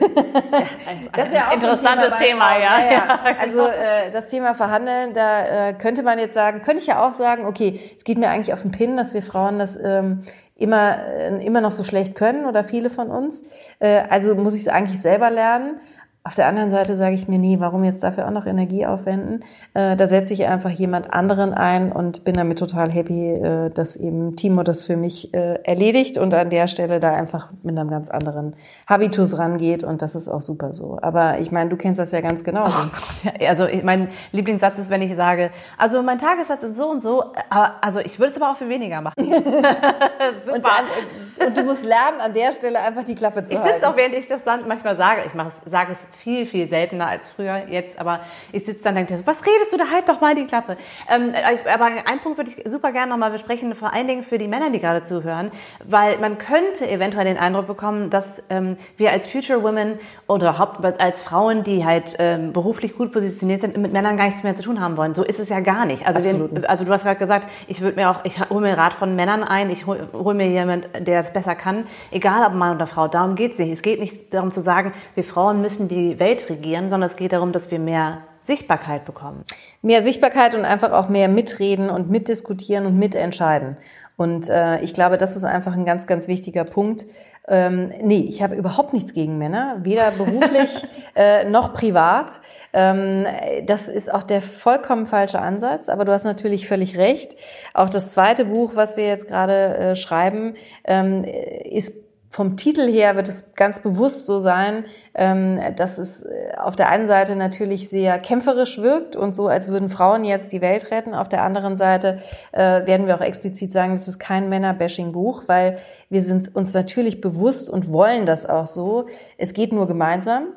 das 1.15 1.29
ist 1.29 1.33
ja 1.33 1.47
auch 1.49 1.55
interessantes 1.55 2.09
so 2.09 2.13
ein 2.13 2.21
Thema, 2.21 2.53
Thema 2.53 2.59
ja. 2.59 2.79
ja, 2.79 2.91
ja. 2.91 3.19
Also 3.41 3.65
äh, 3.65 4.11
das 4.11 4.29
Thema 4.29 4.53
Verhandeln, 4.53 5.15
da 5.15 5.69
äh, 5.69 5.73
könnte 5.73 6.03
man 6.03 6.19
jetzt 6.19 6.35
sagen, 6.35 6.61
könnte 6.61 6.79
ich 6.79 6.87
ja 6.87 7.03
auch 7.03 7.15
sagen, 7.15 7.47
okay, 7.47 7.79
es 7.97 8.03
geht 8.03 8.19
mir 8.19 8.29
eigentlich 8.29 8.53
auf 8.53 8.61
den 8.61 8.69
Pin, 8.71 8.97
dass 8.97 9.15
wir 9.15 9.23
Frauen 9.23 9.57
das 9.57 9.79
ähm, 9.83 10.25
immer 10.55 10.99
äh, 11.07 11.43
immer 11.43 11.59
noch 11.59 11.71
so 11.71 11.83
schlecht 11.83 12.13
können 12.13 12.45
oder 12.45 12.63
viele 12.63 12.91
von 12.91 13.09
uns. 13.09 13.45
Äh, 13.79 14.03
also 14.11 14.35
muss 14.35 14.53
ich 14.53 14.61
es 14.61 14.67
eigentlich 14.67 15.01
selber 15.01 15.31
lernen. 15.31 15.79
Auf 16.25 16.35
der 16.35 16.47
anderen 16.47 16.69
Seite 16.69 16.95
sage 16.95 17.15
ich 17.15 17.27
mir, 17.27 17.37
nee, 17.37 17.57
warum 17.59 17.83
jetzt 17.83 18.01
dafür 18.01 18.25
auch 18.25 18.31
noch 18.31 18.45
Energie 18.45 18.85
aufwenden? 18.85 19.43
Äh, 19.73 19.97
da 19.97 20.07
setze 20.07 20.33
ich 20.33 20.45
einfach 20.45 20.69
jemand 20.69 21.13
anderen 21.13 21.53
ein 21.53 21.91
und 21.91 22.23
bin 22.23 22.33
damit 22.35 22.59
total 22.59 22.89
happy, 22.89 23.33
äh, 23.33 23.69
dass 23.71 23.97
eben 23.97 24.37
Timo 24.37 24.63
das 24.63 24.85
für 24.85 24.95
mich 24.95 25.33
äh, 25.33 25.55
erledigt 25.63 26.17
und 26.17 26.33
an 26.33 26.49
der 26.49 26.67
Stelle 26.67 27.01
da 27.01 27.13
einfach 27.13 27.49
mit 27.61 27.77
einem 27.77 27.89
ganz 27.89 28.09
anderen 28.09 28.55
Habitus 28.87 29.37
rangeht 29.37 29.83
und 29.83 30.01
das 30.01 30.15
ist 30.15 30.29
auch 30.29 30.41
super 30.41 30.73
so. 30.73 30.97
Aber 31.01 31.39
ich 31.39 31.51
meine, 31.51 31.69
du 31.69 31.75
kennst 31.75 31.99
das 31.99 32.13
ja 32.13 32.21
ganz 32.21 32.45
genau. 32.45 32.67
Oh 32.67 33.45
also 33.45 33.67
mein 33.83 34.07
Lieblingssatz 34.31 34.79
ist, 34.79 34.89
wenn 34.89 35.01
ich 35.01 35.13
sage, 35.17 35.51
also 35.77 36.01
mein 36.03 36.19
Tagessatz 36.19 36.63
ist 36.63 36.77
so 36.77 36.89
und 36.89 37.03
so, 37.03 37.33
also 37.81 37.99
ich 37.99 38.17
würde 38.17 38.31
es 38.31 38.41
aber 38.41 38.49
auch 38.53 38.57
für 38.57 38.69
weniger 38.69 39.01
machen. 39.01 39.15
und, 39.25 40.65
dann, 40.65 41.47
und, 41.47 41.57
du 41.57 41.63
musst 41.63 41.83
lernen, 41.83 42.21
an 42.21 42.33
der 42.33 42.53
Stelle 42.53 42.79
einfach 42.79 43.03
die 43.03 43.15
Klappe 43.15 43.43
zu 43.43 43.55
ich 43.55 43.59
halten. 43.59 43.67
Ich 43.67 43.75
sitze 43.81 43.89
auch, 43.89 43.97
während 43.97 44.15
ich 44.15 44.27
das 44.27 44.45
dann 44.45 44.69
manchmal 44.69 44.95
sage, 44.95 45.23
ich 45.25 45.33
sage 45.69 45.91
es 45.91 46.12
viel, 46.21 46.45
viel 46.45 46.67
seltener 46.67 47.07
als 47.07 47.29
früher 47.29 47.67
jetzt, 47.69 47.99
aber 47.99 48.21
ich 48.51 48.65
sitze 48.65 48.83
dann 48.83 48.97
und 48.97 49.09
denke, 49.09 49.25
was 49.25 49.45
redest 49.45 49.73
du 49.73 49.77
da? 49.77 49.85
Halt 49.91 50.07
doch 50.09 50.21
mal 50.21 50.35
die 50.35 50.45
Klappe. 50.45 50.77
Ähm, 51.09 51.33
aber 51.71 51.85
einen 51.85 52.19
Punkt 52.21 52.37
würde 52.37 52.51
ich 52.51 52.71
super 52.71 52.91
gerne 52.91 53.11
nochmal 53.11 53.31
besprechen, 53.31 53.73
vor 53.75 53.93
allen 53.93 54.07
Dingen 54.07 54.23
für 54.23 54.37
die 54.37 54.47
Männer, 54.47 54.69
die 54.69 54.79
gerade 54.79 55.03
zuhören, 55.03 55.51
weil 55.83 56.17
man 56.19 56.37
könnte 56.37 56.89
eventuell 56.89 57.25
den 57.25 57.37
Eindruck 57.37 57.67
bekommen, 57.67 58.09
dass 58.09 58.43
ähm, 58.49 58.77
wir 58.97 59.11
als 59.11 59.27
Future 59.27 59.63
Women 59.63 59.99
oder 60.27 60.57
Haupt 60.57 60.83
als 60.99 61.23
Frauen, 61.23 61.63
die 61.63 61.85
halt 61.85 62.15
ähm, 62.19 62.53
beruflich 62.53 62.95
gut 62.97 63.11
positioniert 63.11 63.61
sind, 63.61 63.77
mit 63.77 63.93
Männern 63.93 64.17
gar 64.17 64.25
nichts 64.25 64.43
mehr 64.43 64.55
zu 64.55 64.63
tun 64.63 64.79
haben 64.79 64.97
wollen. 64.97 65.15
So 65.15 65.23
ist 65.23 65.39
es 65.39 65.49
ja 65.49 65.59
gar 65.59 65.85
nicht. 65.85 66.05
Also, 66.07 66.23
wir, 66.23 66.69
also 66.69 66.85
du 66.85 66.91
hast 66.91 67.03
gerade 67.03 67.19
gesagt, 67.19 67.47
ich 67.67 67.81
würde 67.81 67.99
mir 67.99 68.09
auch, 68.09 68.21
ich 68.23 68.39
hole 68.49 68.61
mir 68.61 68.77
Rat 68.77 68.93
von 68.93 69.15
Männern 69.15 69.43
ein, 69.43 69.69
ich 69.69 69.85
hole 69.85 70.07
hol 70.13 70.33
mir 70.33 70.47
jemand, 70.47 70.89
der 70.99 71.21
das 71.21 71.33
besser 71.33 71.55
kann, 71.55 71.85
egal 72.11 72.45
ob 72.45 72.53
Mann 72.53 72.75
oder 72.75 72.87
Frau. 72.87 73.07
Darum 73.07 73.35
geht 73.35 73.53
es 73.53 73.59
nicht. 73.59 73.71
Es 73.71 73.81
geht 73.81 73.99
nicht 73.99 74.33
darum 74.33 74.51
zu 74.51 74.61
sagen, 74.61 74.93
wir 75.15 75.23
Frauen 75.23 75.61
müssen 75.61 75.87
die 75.87 76.02
Welt 76.19 76.49
regieren, 76.49 76.89
sondern 76.89 77.09
es 77.09 77.15
geht 77.15 77.33
darum, 77.33 77.51
dass 77.51 77.71
wir 77.71 77.79
mehr 77.79 78.21
Sichtbarkeit 78.41 79.05
bekommen. 79.05 79.43
Mehr 79.81 80.01
Sichtbarkeit 80.01 80.53
und 80.53 80.65
einfach 80.65 80.91
auch 80.91 81.09
mehr 81.09 81.29
mitreden 81.29 81.89
und 81.89 82.09
mitdiskutieren 82.09 82.85
und 82.85 82.97
mitentscheiden. 82.97 83.77
Und 84.17 84.49
äh, 84.49 84.79
ich 84.81 84.93
glaube, 84.93 85.17
das 85.17 85.35
ist 85.35 85.43
einfach 85.43 85.73
ein 85.73 85.85
ganz, 85.85 86.07
ganz 86.07 86.27
wichtiger 86.27 86.65
Punkt. 86.65 87.05
Ähm, 87.47 87.91
nee, 88.01 88.25
ich 88.29 88.41
habe 88.41 88.55
überhaupt 88.55 88.93
nichts 88.93 89.13
gegen 89.13 89.37
Männer, 89.37 89.79
weder 89.81 90.11
beruflich 90.17 90.85
äh, 91.15 91.45
noch 91.45 91.73
privat. 91.73 92.39
Ähm, 92.73 93.25
das 93.65 93.89
ist 93.89 94.13
auch 94.13 94.23
der 94.23 94.41
vollkommen 94.41 95.07
falsche 95.07 95.39
Ansatz, 95.39 95.89
aber 95.89 96.05
du 96.05 96.11
hast 96.11 96.23
natürlich 96.25 96.67
völlig 96.67 96.97
recht. 96.97 97.35
Auch 97.73 97.89
das 97.89 98.13
zweite 98.13 98.45
Buch, 98.45 98.71
was 98.75 98.97
wir 98.97 99.07
jetzt 99.07 99.27
gerade 99.27 99.77
äh, 99.77 99.95
schreiben, 99.95 100.55
ähm, 100.85 101.23
ist 101.23 102.02
vom 102.33 102.57
Titel 102.57 102.91
her 102.91 103.15
wird 103.15 103.27
es 103.27 103.53
ganz 103.53 103.79
bewusst 103.79 104.25
so 104.25 104.39
sein, 104.39 104.85
ähm, 105.13 105.59
dass 105.75 105.99
es 105.99 106.23
äh, 106.23 106.53
auf 106.57 106.75
der 106.75 106.89
einen 106.89 107.05
Seite 107.05 107.35
natürlich 107.35 107.91
sehr 107.91 108.17
kämpferisch 108.17 108.79
wirkt 108.79 109.15
und 109.15 109.35
so, 109.35 109.49
als 109.49 109.67
würden 109.67 109.87
Frauen 109.87 110.25
jetzt 110.25 110.51
die 110.51 110.59
Welt 110.59 110.89
retten. 110.89 111.13
Auf 111.13 111.29
der 111.29 111.43
anderen 111.43 111.75
Seite 111.75 112.23
äh, 112.51 112.87
werden 112.87 113.05
wir 113.05 113.17
auch 113.17 113.21
explizit 113.21 113.71
sagen, 113.71 113.91
das 113.91 114.07
ist 114.07 114.17
kein 114.17 114.49
Männer-Bashing-Buch, 114.49 115.43
weil 115.45 115.77
wir 116.09 116.23
sind 116.23 116.55
uns 116.55 116.73
natürlich 116.73 117.21
bewusst 117.21 117.69
und 117.69 117.93
wollen 117.93 118.25
das 118.25 118.49
auch 118.49 118.65
so. 118.65 119.05
Es 119.37 119.53
geht 119.53 119.71
nur 119.71 119.87
gemeinsam. 119.87 120.47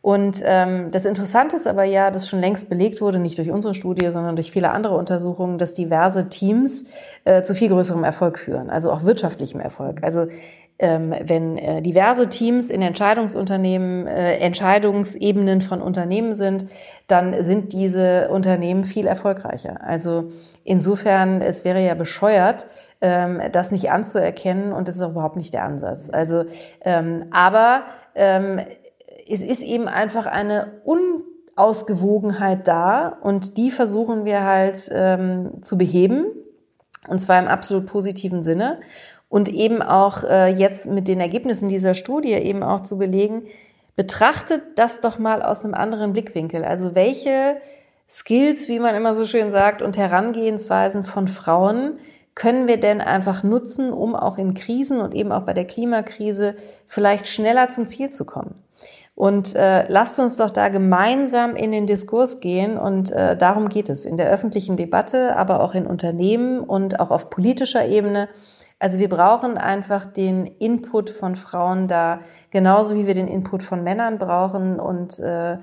Und 0.00 0.40
ähm, 0.44 0.92
das 0.92 1.04
Interessante 1.04 1.56
ist 1.56 1.66
aber 1.66 1.82
ja, 1.84 2.12
dass 2.12 2.28
schon 2.28 2.40
längst 2.40 2.70
belegt 2.70 3.00
wurde, 3.00 3.18
nicht 3.18 3.36
durch 3.38 3.50
unsere 3.50 3.74
Studie, 3.74 4.08
sondern 4.12 4.36
durch 4.36 4.52
viele 4.52 4.70
andere 4.70 4.96
Untersuchungen, 4.96 5.58
dass 5.58 5.74
diverse 5.74 6.28
Teams 6.28 6.86
äh, 7.24 7.42
zu 7.42 7.56
viel 7.56 7.68
größerem 7.68 8.04
Erfolg 8.04 8.38
führen, 8.38 8.70
also 8.70 8.92
auch 8.92 9.02
wirtschaftlichem 9.02 9.58
Erfolg. 9.58 10.04
Also 10.04 10.28
ähm, 10.78 11.14
wenn 11.22 11.56
äh, 11.56 11.80
diverse 11.80 12.28
Teams 12.28 12.68
in 12.68 12.82
Entscheidungsunternehmen, 12.82 14.06
äh, 14.06 14.36
Entscheidungsebenen 14.38 15.62
von 15.62 15.80
Unternehmen 15.80 16.34
sind, 16.34 16.66
dann 17.06 17.42
sind 17.42 17.72
diese 17.72 18.28
Unternehmen 18.28 18.84
viel 18.84 19.06
erfolgreicher. 19.06 19.80
Also 19.82 20.32
insofern, 20.64 21.40
es 21.40 21.64
wäre 21.64 21.82
ja 21.82 21.94
bescheuert, 21.94 22.66
ähm, 23.00 23.40
das 23.52 23.70
nicht 23.70 23.90
anzuerkennen 23.90 24.72
und 24.72 24.88
das 24.88 24.96
ist 24.96 25.02
auch 25.02 25.12
überhaupt 25.12 25.36
nicht 25.36 25.54
der 25.54 25.64
Ansatz. 25.64 26.10
Also, 26.10 26.44
ähm, 26.84 27.26
aber 27.30 27.84
ähm, 28.14 28.60
es 29.30 29.40
ist 29.42 29.62
eben 29.62 29.88
einfach 29.88 30.26
eine 30.26 30.72
Unausgewogenheit 30.84 32.68
da 32.68 33.16
und 33.22 33.56
die 33.56 33.70
versuchen 33.70 34.26
wir 34.26 34.44
halt 34.44 34.90
ähm, 34.92 35.62
zu 35.62 35.78
beheben 35.78 36.26
und 37.08 37.20
zwar 37.20 37.38
im 37.38 37.48
absolut 37.48 37.86
positiven 37.86 38.42
Sinne 38.42 38.78
und 39.36 39.50
eben 39.50 39.82
auch 39.82 40.24
äh, 40.24 40.48
jetzt 40.48 40.86
mit 40.86 41.08
den 41.08 41.20
Ergebnissen 41.20 41.68
dieser 41.68 41.92
Studie 41.92 42.32
eben 42.32 42.62
auch 42.62 42.80
zu 42.84 42.96
belegen, 42.96 43.42
betrachtet 43.94 44.62
das 44.76 45.02
doch 45.02 45.18
mal 45.18 45.42
aus 45.42 45.62
einem 45.62 45.74
anderen 45.74 46.14
Blickwinkel. 46.14 46.64
Also 46.64 46.94
welche 46.94 47.58
Skills, 48.08 48.70
wie 48.70 48.78
man 48.78 48.94
immer 48.94 49.12
so 49.12 49.26
schön 49.26 49.50
sagt, 49.50 49.82
und 49.82 49.98
Herangehensweisen 49.98 51.04
von 51.04 51.28
Frauen 51.28 51.98
können 52.34 52.66
wir 52.66 52.80
denn 52.80 53.02
einfach 53.02 53.42
nutzen, 53.42 53.92
um 53.92 54.16
auch 54.16 54.38
in 54.38 54.54
Krisen 54.54 55.02
und 55.02 55.14
eben 55.14 55.32
auch 55.32 55.42
bei 55.42 55.52
der 55.52 55.66
Klimakrise 55.66 56.56
vielleicht 56.86 57.28
schneller 57.28 57.68
zum 57.68 57.88
Ziel 57.88 58.08
zu 58.08 58.24
kommen? 58.24 58.54
Und 59.14 59.54
äh, 59.54 59.86
lasst 59.88 60.18
uns 60.18 60.38
doch 60.38 60.50
da 60.50 60.70
gemeinsam 60.70 61.56
in 61.56 61.72
den 61.72 61.86
Diskurs 61.86 62.40
gehen 62.40 62.78
und 62.78 63.12
äh, 63.12 63.36
darum 63.36 63.68
geht 63.68 63.90
es 63.90 64.06
in 64.06 64.16
der 64.16 64.30
öffentlichen 64.30 64.78
Debatte, 64.78 65.36
aber 65.36 65.60
auch 65.60 65.74
in 65.74 65.86
Unternehmen 65.86 66.60
und 66.60 67.00
auch 67.00 67.10
auf 67.10 67.28
politischer 67.28 67.86
Ebene 67.86 68.30
also 68.78 68.98
wir 68.98 69.08
brauchen 69.08 69.56
einfach 69.56 70.06
den 70.06 70.46
Input 70.46 71.10
von 71.10 71.36
Frauen 71.36 71.88
da, 71.88 72.20
genauso 72.50 72.94
wie 72.94 73.06
wir 73.06 73.14
den 73.14 73.28
Input 73.28 73.62
von 73.62 73.82
Männern 73.82 74.18
brauchen 74.18 74.78
und 74.78 75.18
äh, 75.18 75.56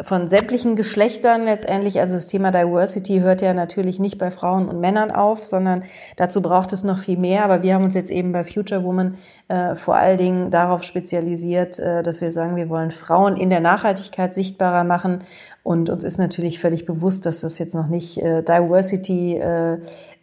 von 0.00 0.28
sämtlichen 0.28 0.76
Geschlechtern 0.76 1.44
letztendlich. 1.44 1.98
Also 1.98 2.14
das 2.14 2.28
Thema 2.28 2.52
Diversity 2.52 3.18
hört 3.18 3.42
ja 3.42 3.52
natürlich 3.52 3.98
nicht 3.98 4.16
bei 4.16 4.30
Frauen 4.30 4.68
und 4.68 4.78
Männern 4.80 5.10
auf, 5.10 5.44
sondern 5.44 5.82
dazu 6.16 6.40
braucht 6.40 6.72
es 6.72 6.84
noch 6.84 6.98
viel 6.98 7.18
mehr. 7.18 7.44
Aber 7.44 7.62
wir 7.62 7.74
haben 7.74 7.84
uns 7.84 7.94
jetzt 7.94 8.10
eben 8.10 8.30
bei 8.30 8.44
Future 8.44 8.84
Woman 8.84 9.18
äh, 9.48 9.74
vor 9.74 9.96
allen 9.96 10.18
Dingen 10.18 10.50
darauf 10.52 10.84
spezialisiert, 10.84 11.80
äh, 11.80 12.04
dass 12.04 12.20
wir 12.20 12.30
sagen, 12.30 12.54
wir 12.54 12.68
wollen 12.68 12.92
Frauen 12.92 13.36
in 13.36 13.50
der 13.50 13.60
Nachhaltigkeit 13.60 14.34
sichtbarer 14.34 14.84
machen. 14.84 15.24
Und 15.64 15.90
uns 15.90 16.04
ist 16.04 16.18
natürlich 16.18 16.60
völlig 16.60 16.86
bewusst, 16.86 17.26
dass 17.26 17.40
das 17.40 17.58
jetzt 17.58 17.74
noch 17.74 17.88
nicht 17.88 18.18
äh, 18.18 18.42
Diversity 18.42 19.36
äh, 19.36 19.78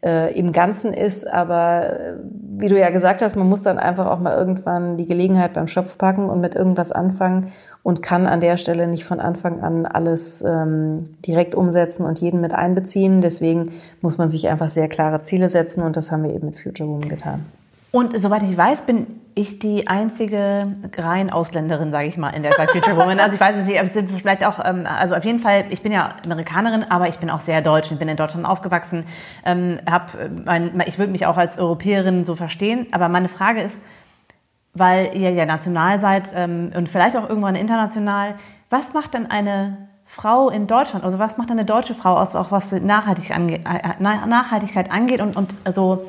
äh, 0.05 0.37
im 0.37 0.51
Ganzen 0.51 0.93
ist. 0.93 1.29
Aber 1.29 1.89
äh, 1.89 2.13
wie 2.57 2.69
du 2.69 2.79
ja 2.79 2.91
gesagt 2.91 3.21
hast, 3.21 3.35
man 3.35 3.49
muss 3.49 3.63
dann 3.63 3.79
einfach 3.79 4.05
auch 4.05 4.19
mal 4.19 4.37
irgendwann 4.37 4.97
die 4.97 5.07
Gelegenheit 5.07 5.53
beim 5.53 5.67
Schopf 5.67 5.97
packen 5.97 6.29
und 6.29 6.39
mit 6.39 6.55
irgendwas 6.55 6.91
anfangen 6.91 7.51
und 7.83 8.01
kann 8.01 8.27
an 8.27 8.39
der 8.39 8.57
Stelle 8.57 8.87
nicht 8.87 9.03
von 9.03 9.19
Anfang 9.19 9.61
an 9.61 9.85
alles 9.85 10.41
ähm, 10.41 11.17
direkt 11.25 11.55
umsetzen 11.55 12.05
und 12.05 12.19
jeden 12.19 12.39
mit 12.39 12.53
einbeziehen. 12.53 13.21
Deswegen 13.21 13.73
muss 14.01 14.17
man 14.17 14.29
sich 14.29 14.47
einfach 14.47 14.69
sehr 14.69 14.87
klare 14.87 15.21
Ziele 15.21 15.49
setzen 15.49 15.83
und 15.83 15.97
das 15.97 16.11
haben 16.11 16.23
wir 16.23 16.33
eben 16.33 16.47
mit 16.47 16.59
Future 16.59 16.87
Woman 16.87 17.09
getan. 17.09 17.45
Und 17.91 18.17
soweit 18.19 18.43
ich 18.43 18.57
weiß, 18.57 18.83
bin 18.83 19.07
ich 19.37 19.59
die 19.59 19.87
einzige 19.87 20.75
rein 20.97 21.29
Ausländerin, 21.29 21.91
sage 21.91 22.07
ich 22.07 22.17
mal, 22.17 22.29
in 22.29 22.41
der 22.41 22.51
bei 22.51 22.67
Future 22.67 22.95
Woman. 22.95 23.19
Also 23.19 23.35
ich 23.35 23.41
weiß 23.41 23.57
es 23.57 23.65
nicht, 23.65 23.77
aber 23.77 23.87
es 23.87 23.93
sind 23.93 24.09
vielleicht 24.09 24.45
auch, 24.45 24.63
ähm, 24.63 24.87
also 24.87 25.13
auf 25.13 25.25
jeden 25.25 25.39
Fall, 25.39 25.65
ich 25.69 25.81
bin 25.81 25.91
ja 25.91 26.15
Amerikanerin, 26.23 26.85
aber 26.89 27.09
ich 27.09 27.17
bin 27.17 27.29
auch 27.29 27.41
sehr 27.41 27.61
deutsch. 27.61 27.91
Ich 27.91 27.99
bin 27.99 28.07
in 28.07 28.15
Deutschland 28.15 28.45
aufgewachsen, 28.45 29.05
ähm, 29.43 29.79
hab 29.89 30.17
mein, 30.45 30.81
ich 30.85 30.97
würde 30.97 31.11
mich 31.11 31.25
auch 31.25 31.35
als 31.35 31.59
Europäerin 31.59 32.23
so 32.23 32.37
verstehen. 32.37 32.87
Aber 32.93 33.09
meine 33.09 33.27
Frage 33.27 33.61
ist, 33.61 33.77
weil 34.73 35.13
ihr 35.13 35.31
ja 35.31 35.45
national 35.45 35.99
seid 35.99 36.29
ähm, 36.33 36.71
und 36.73 36.87
vielleicht 36.87 37.17
auch 37.17 37.27
irgendwann 37.27 37.55
international, 37.55 38.35
was 38.69 38.93
macht 38.93 39.13
denn 39.13 39.29
eine 39.29 39.89
Frau 40.05 40.49
in 40.49 40.65
Deutschland, 40.67 41.03
also 41.03 41.19
was 41.19 41.37
macht 41.37 41.51
eine 41.51 41.65
deutsche 41.65 41.93
Frau 41.93 42.15
aus, 42.15 42.35
auch 42.35 42.51
was 42.51 42.71
Nachhaltigkeit 42.71 43.35
angeht, 43.35 43.61
äh, 43.65 44.01
Nachhaltigkeit 44.01 44.91
angeht 44.91 45.19
und, 45.19 45.35
und 45.35 45.53
also 45.65 46.07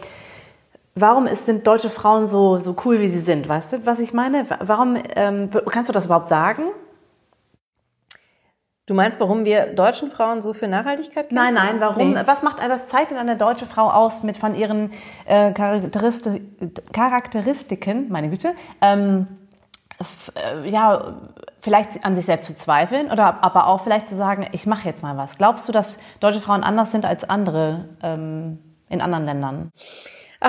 warum 0.97 1.27
ist, 1.27 1.47
sind 1.47 1.67
deutsche 1.67 1.91
Frauen 1.91 2.27
so, 2.27 2.59
so 2.59 2.75
cool, 2.85 2.99
wie 2.99 3.09
sie 3.09 3.21
sind? 3.21 3.49
Weißt 3.49 3.73
du, 3.73 3.87
was 3.87 4.01
ich 4.01 4.13
meine? 4.13 4.47
Warum 4.61 4.97
ähm, 5.15 5.51
kannst 5.67 5.89
du 5.89 5.93
das 5.93 6.07
überhaupt 6.07 6.29
sagen? 6.29 6.65
Du 8.87 8.95
meinst, 8.95 9.19
warum 9.19 9.45
wir 9.45 9.67
deutschen 9.67 10.11
Frauen 10.11 10.43
so 10.43 10.53
für 10.53 10.69
Nachhaltigkeit 10.69 11.29
kämpfen? 11.29 11.35
Nein, 11.35 11.55
nein, 11.55 11.81
warum? 11.81 12.13
Nee. 12.13 12.23
Was 12.25 12.43
macht, 12.43 12.59
was 12.67 12.87
zeichnet 12.89 13.19
eine 13.19 13.37
deutsche 13.37 13.67
Frau 13.67 13.91
aus 13.91 14.23
mit 14.23 14.37
von 14.37 14.55
ihren 14.55 14.93
äh, 15.27 15.53
Charakteristik, 15.53 16.43
Charakteristiken, 16.93 18.07
meine 18.11 18.31
Güte, 18.31 18.55
ähm, 18.81 19.27
äh, 20.35 20.69
ja, 20.69 21.17
vielleicht 21.61 22.05
an 22.05 22.15
sich 22.15 22.27
selbst 22.27 22.47
zu 22.47 22.57
zweifeln 22.57 23.11
oder 23.11 23.43
aber 23.43 23.67
auch 23.67 23.83
vielleicht 23.83 24.09
zu 24.09 24.17
sagen, 24.17 24.47
ich 24.53 24.67
mache 24.67 24.89
jetzt 24.89 25.03
mal 25.03 25.17
was. 25.17 25.37
Glaubst 25.37 25.69
du, 25.69 25.73
dass 25.73 25.99
deutsche 26.21 26.41
Frauen 26.41 26.63
anders 26.63 26.93
sind 26.93 27.05
als 27.05 27.29
andere 27.29 27.89
ähm, 28.05 28.61
in 28.89 29.01
anderen 29.01 29.25
Ländern? 29.25 29.73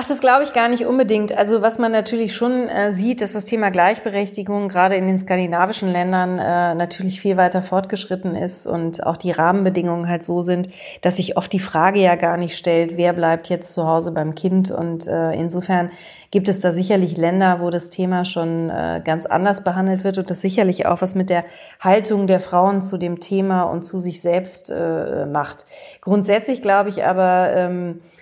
Ach, 0.00 0.06
das 0.06 0.20
glaube 0.20 0.44
ich 0.44 0.52
gar 0.52 0.68
nicht 0.68 0.86
unbedingt. 0.86 1.36
Also 1.36 1.60
was 1.60 1.80
man 1.80 1.90
natürlich 1.90 2.32
schon 2.32 2.68
äh, 2.68 2.92
sieht, 2.92 3.20
dass 3.20 3.32
das 3.32 3.46
Thema 3.46 3.70
Gleichberechtigung 3.70 4.68
gerade 4.68 4.94
in 4.94 5.08
den 5.08 5.18
skandinavischen 5.18 5.90
Ländern 5.90 6.38
äh, 6.38 6.76
natürlich 6.76 7.20
viel 7.20 7.36
weiter 7.36 7.62
fortgeschritten 7.62 8.36
ist 8.36 8.68
und 8.68 9.04
auch 9.04 9.16
die 9.16 9.32
Rahmenbedingungen 9.32 10.08
halt 10.08 10.22
so 10.22 10.42
sind, 10.42 10.68
dass 11.02 11.16
sich 11.16 11.36
oft 11.36 11.52
die 11.52 11.58
Frage 11.58 11.98
ja 11.98 12.14
gar 12.14 12.36
nicht 12.36 12.56
stellt, 12.56 12.96
wer 12.96 13.12
bleibt 13.12 13.48
jetzt 13.48 13.72
zu 13.72 13.88
Hause 13.88 14.12
beim 14.12 14.36
Kind. 14.36 14.70
Und 14.70 15.08
äh, 15.08 15.32
insofern 15.32 15.90
gibt 16.30 16.48
es 16.48 16.60
da 16.60 16.70
sicherlich 16.70 17.16
Länder, 17.16 17.58
wo 17.60 17.70
das 17.70 17.90
Thema 17.90 18.24
schon 18.24 18.70
äh, 18.70 19.02
ganz 19.04 19.26
anders 19.26 19.64
behandelt 19.64 20.04
wird 20.04 20.18
und 20.18 20.30
das 20.30 20.40
sicherlich 20.40 20.86
auch 20.86 21.02
was 21.02 21.16
mit 21.16 21.28
der 21.28 21.44
Haltung 21.80 22.28
der 22.28 22.38
Frauen 22.38 22.82
zu 22.82 22.98
dem 22.98 23.18
Thema 23.18 23.64
und 23.64 23.82
zu 23.82 23.98
sich 23.98 24.20
selbst 24.20 24.70
äh, 24.70 25.26
macht. 25.26 25.66
Grundsätzlich 26.02 26.62
glaube 26.62 26.88
ich 26.88 27.04
aber, 27.04 27.50
ähm, 27.52 28.00
äh, 28.00 28.17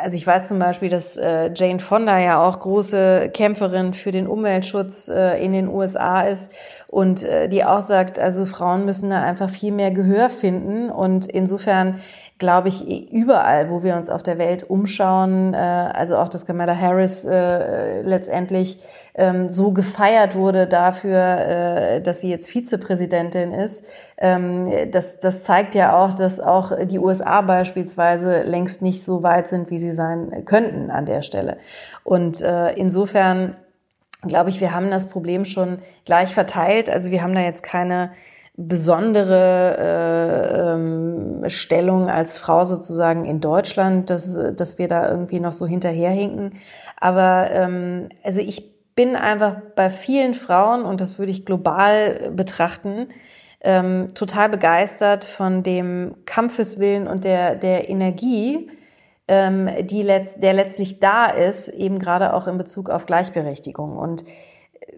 also 0.00 0.16
ich 0.16 0.26
weiß 0.26 0.48
zum 0.48 0.58
Beispiel, 0.58 0.88
dass 0.88 1.16
äh, 1.16 1.50
Jane 1.54 1.78
Fonda 1.78 2.18
ja 2.18 2.42
auch 2.42 2.60
große 2.60 3.30
Kämpferin 3.34 3.92
für 3.92 4.12
den 4.12 4.26
Umweltschutz 4.26 5.08
äh, 5.08 5.44
in 5.44 5.52
den 5.52 5.68
USA 5.68 6.22
ist 6.22 6.52
und 6.86 7.22
die 7.50 7.64
auch 7.64 7.82
sagt, 7.82 8.18
also 8.18 8.46
Frauen 8.46 8.86
müssen 8.86 9.10
da 9.10 9.22
einfach 9.22 9.50
viel 9.50 9.72
mehr 9.72 9.90
Gehör 9.90 10.30
finden 10.30 10.88
und 10.88 11.26
insofern 11.26 12.00
glaube 12.38 12.68
ich, 12.68 13.12
überall, 13.12 13.68
wo 13.68 13.82
wir 13.82 13.96
uns 13.96 14.08
auf 14.08 14.22
der 14.22 14.38
Welt 14.38 14.70
umschauen, 14.70 15.54
also 15.54 16.16
auch, 16.16 16.28
dass 16.30 16.46
Kamala 16.46 16.74
Harris 16.74 17.24
letztendlich 17.24 18.78
ähm, 19.18 19.50
so 19.50 19.72
gefeiert 19.72 20.34
wurde 20.34 20.66
dafür, 20.66 21.18
äh, 21.18 22.00
dass 22.00 22.20
sie 22.20 22.30
jetzt 22.30 22.48
Vizepräsidentin 22.48 23.52
ist. 23.52 23.84
Ähm, 24.16 24.70
das, 24.90 25.20
das 25.20 25.42
zeigt 25.42 25.74
ja 25.74 25.96
auch, 25.96 26.14
dass 26.14 26.40
auch 26.40 26.72
die 26.86 26.98
USA 26.98 27.42
beispielsweise 27.42 28.42
längst 28.42 28.80
nicht 28.80 29.04
so 29.04 29.22
weit 29.22 29.48
sind, 29.48 29.70
wie 29.70 29.78
sie 29.78 29.92
sein 29.92 30.44
könnten 30.44 30.90
an 30.90 31.04
der 31.04 31.22
Stelle. 31.22 31.58
Und 32.04 32.40
äh, 32.40 32.72
insofern 32.74 33.56
glaube 34.22 34.50
ich, 34.50 34.60
wir 34.60 34.74
haben 34.74 34.90
das 34.90 35.08
Problem 35.08 35.44
schon 35.44 35.78
gleich 36.04 36.32
verteilt. 36.32 36.88
Also 36.88 37.10
wir 37.10 37.22
haben 37.22 37.34
da 37.34 37.40
jetzt 37.40 37.62
keine 37.62 38.12
besondere 38.56 39.76
äh, 39.78 40.72
ähm, 40.72 41.44
Stellung 41.48 42.08
als 42.10 42.38
Frau 42.38 42.64
sozusagen 42.64 43.24
in 43.24 43.40
Deutschland, 43.40 44.10
dass, 44.10 44.38
dass 44.56 44.78
wir 44.78 44.88
da 44.88 45.08
irgendwie 45.08 45.38
noch 45.38 45.52
so 45.52 45.66
hinterherhinken. 45.66 46.54
Aber 46.96 47.50
ähm, 47.52 48.08
also 48.24 48.40
ich 48.40 48.77
bin 48.98 49.14
einfach 49.14 49.58
bei 49.76 49.90
vielen 49.90 50.34
Frauen, 50.34 50.84
und 50.84 51.00
das 51.00 51.20
würde 51.20 51.30
ich 51.30 51.46
global 51.46 52.32
betrachten, 52.34 53.10
ähm, 53.60 54.08
total 54.12 54.48
begeistert 54.48 55.24
von 55.24 55.62
dem 55.62 56.16
Kampfeswillen 56.26 57.06
und 57.06 57.22
der, 57.22 57.54
der 57.54 57.88
Energie, 57.88 58.68
ähm, 59.28 59.70
die 59.82 60.02
letzt, 60.02 60.42
der 60.42 60.52
letztlich 60.52 60.98
da 60.98 61.26
ist, 61.26 61.68
eben 61.68 62.00
gerade 62.00 62.34
auch 62.34 62.48
in 62.48 62.58
Bezug 62.58 62.90
auf 62.90 63.06
Gleichberechtigung. 63.06 63.96
Und 63.96 64.24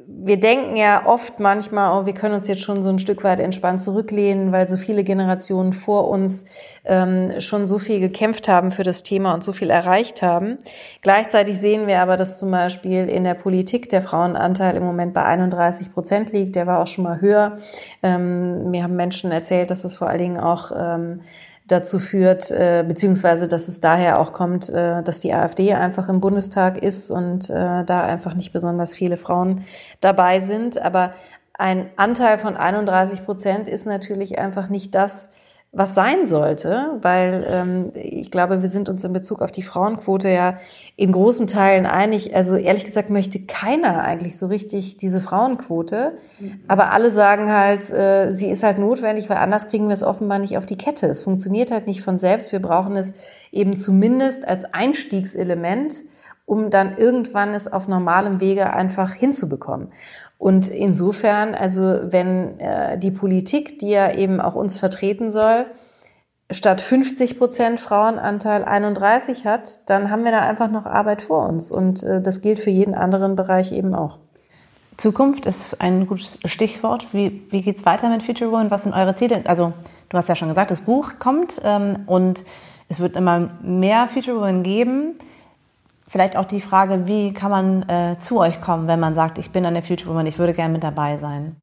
wir 0.07 0.39
denken 0.39 0.77
ja 0.77 1.07
oft 1.07 1.41
manchmal, 1.41 1.99
oh, 1.99 2.07
wir 2.07 2.13
können 2.13 2.35
uns 2.35 2.47
jetzt 2.47 2.63
schon 2.63 2.83
so 2.83 2.89
ein 2.89 2.99
Stück 2.99 3.25
weit 3.25 3.41
entspannt 3.41 3.81
zurücklehnen, 3.81 4.53
weil 4.53 4.69
so 4.69 4.77
viele 4.77 5.05
Generationen 5.05 5.73
vor 5.73 6.09
uns 6.09 6.47
ähm, 6.85 7.41
schon 7.41 7.67
so 7.67 7.79
viel 7.79 8.01
gekämpft 8.01 8.49
haben 8.49 8.73
für 8.73 8.83
das 8.83 9.03
Thema 9.03 9.33
und 9.33 9.45
so 9.45 9.53
viel 9.53 9.71
erreicht 9.71 10.21
haben. 10.21 10.59
Gleichzeitig 11.01 11.59
sehen 11.59 11.87
wir 11.87 12.01
aber, 12.01 12.17
dass 12.17 12.39
zum 12.39 12.51
Beispiel 12.51 13.09
in 13.09 13.25
der 13.25 13.35
Politik 13.35 13.89
der 13.89 14.03
Frauenanteil 14.03 14.77
im 14.77 14.85
Moment 14.85 15.15
bei 15.15 15.25
31 15.25 15.93
Prozent 15.93 16.33
liegt. 16.33 16.55
Der 16.55 16.67
war 16.67 16.83
auch 16.83 16.87
schon 16.87 17.05
mal 17.05 17.21
höher. 17.21 17.59
Ähm, 18.03 18.71
mir 18.71 18.83
haben 18.83 18.97
Menschen 18.97 19.33
erzählt, 19.33 19.71
dass 19.71 19.83
das 19.83 19.95
vor 19.95 20.09
allen 20.09 20.19
Dingen 20.19 20.41
auch 20.41 20.73
ähm, 20.77 21.23
dazu 21.71 22.01
führt, 22.01 22.51
äh, 22.51 22.85
beziehungsweise 22.87 23.47
dass 23.47 23.69
es 23.69 23.81
daher 23.81 24.19
auch 24.19 24.33
kommt, 24.33 24.69
äh, 24.69 25.03
dass 25.03 25.21
die 25.21 25.33
AfD 25.33 25.73
einfach 25.73 26.09
im 26.09 26.21
Bundestag 26.21 26.83
ist 26.83 27.11
und 27.11 27.49
äh, 27.49 27.85
da 27.85 28.03
einfach 28.03 28.35
nicht 28.35 28.53
besonders 28.53 28.95
viele 28.95 29.17
Frauen 29.17 29.65
dabei 30.01 30.41
sind. 30.41 30.83
Aber 30.83 31.15
ein 31.55 31.91
Anteil 31.97 32.39
von 32.39 32.57
31 32.57 33.25
Prozent 33.25 33.69
ist 33.69 33.87
natürlich 33.87 34.39
einfach 34.39 34.69
nicht 34.69 34.95
das, 34.95 35.31
was 35.73 35.95
sein 35.95 36.27
sollte, 36.27 36.99
weil 37.01 37.47
ähm, 37.49 37.93
ich 37.95 38.33
glaube, 38.33 38.61
wir 38.61 38.69
sind 38.69 38.89
uns 38.89 39.05
in 39.05 39.13
Bezug 39.13 39.41
auf 39.41 39.53
die 39.53 39.63
Frauenquote 39.63 40.29
ja 40.29 40.59
in 40.97 41.13
großen 41.13 41.47
Teilen 41.47 41.87
einig. 41.87 42.35
Also 42.35 42.57
ehrlich 42.57 42.85
gesagt 42.85 43.09
möchte 43.09 43.39
keiner 43.39 44.03
eigentlich 44.03 44.37
so 44.37 44.47
richtig 44.47 44.97
diese 44.97 45.21
Frauenquote, 45.21 46.15
mhm. 46.41 46.61
aber 46.67 46.91
alle 46.91 47.13
sagen 47.13 47.53
halt, 47.53 47.89
äh, 47.91 48.33
sie 48.33 48.51
ist 48.51 48.65
halt 48.65 48.79
notwendig, 48.79 49.31
weil 49.31 49.37
anders 49.37 49.69
kriegen 49.69 49.87
wir 49.87 49.95
es 49.95 50.03
offenbar 50.03 50.41
nicht 50.41 50.59
auf 50.59 50.67
die 50.67 50.79
Kette. 50.79 51.07
Es 51.07 51.23
funktioniert 51.23 51.71
halt 51.71 51.87
nicht 51.87 52.03
von 52.03 52.19
selbst. 52.19 52.51
Wir 52.51 52.61
brauchen 52.61 52.97
es 52.97 53.15
eben 53.53 53.77
zumindest 53.77 54.49
als 54.49 54.65
Einstiegselement, 54.75 55.95
um 56.47 56.71
dann 56.71 56.99
irgendwann 56.99 57.55
es 57.55 57.73
auf 57.73 57.87
normalem 57.87 58.41
Wege 58.41 58.73
einfach 58.73 59.13
hinzubekommen. 59.13 59.93
Und 60.41 60.69
insofern, 60.69 61.55
also 61.55 62.01
wenn 62.03 62.59
äh, 62.61 62.97
die 62.97 63.11
Politik, 63.11 63.79
die 63.79 63.91
ja 63.91 64.11
eben 64.11 64.41
auch 64.41 64.55
uns 64.55 64.79
vertreten 64.79 65.31
soll, 65.31 65.67
statt 66.51 66.81
50 66.81 67.39
Prozent 67.39 67.79
Frauenanteil 67.79 68.65
31 68.65 69.45
hat, 69.45 69.91
dann 69.91 70.11
haben 70.11 70.25
wir 70.25 70.31
da 70.31 70.41
einfach 70.41 70.71
noch 70.71 70.87
Arbeit 70.87 71.21
vor 71.21 71.47
uns. 71.47 71.71
Und 71.71 72.03
äh, 72.03 72.23
das 72.23 72.41
gilt 72.41 72.59
für 72.59 72.71
jeden 72.71 72.95
anderen 72.95 73.37
Bereich 73.37 73.71
eben 73.71 73.95
auch. 73.95 74.17
Zukunft 74.97 75.45
ist 75.45 75.79
ein 75.83 76.07
gutes 76.07 76.39
Stichwort. 76.47 77.13
Wie, 77.13 77.43
wie 77.51 77.61
geht 77.61 77.77
es 77.77 77.85
weiter 77.85 78.09
mit 78.09 78.23
Future 78.23 78.51
Woman? 78.51 78.71
Was 78.71 78.85
sind 78.85 78.95
eure 78.95 79.15
Ziele? 79.17 79.43
Also 79.45 79.75
du 80.09 80.17
hast 80.17 80.31
ja 80.31 80.37
schon 80.37 80.49
gesagt, 80.49 80.71
das 80.71 80.81
Buch 80.81 81.19
kommt 81.19 81.61
ähm, 81.63 82.05
und 82.07 82.45
es 82.89 82.99
wird 82.99 83.15
immer 83.15 83.51
mehr 83.61 84.09
Future 84.09 84.39
Woman 84.39 84.63
geben. 84.63 85.19
Vielleicht 86.11 86.37
auch 86.37 86.45
die 86.45 86.61
Frage, 86.61 87.07
wie 87.07 87.33
kann 87.33 87.53
man 87.53 87.89
äh, 87.89 88.17
zu 88.19 88.41
euch 88.41 88.61
kommen, 88.61 88.89
wenn 88.89 88.99
man 88.99 89.15
sagt, 89.15 89.39
ich 89.39 89.53
bin 89.53 89.65
eine 89.65 89.81
Future 89.81 90.11
Woman, 90.11 90.27
ich 90.27 90.41
würde 90.41 90.55
gerne 90.55 90.73
mit 90.73 90.83
dabei 90.83 91.17
sein? 91.19 91.55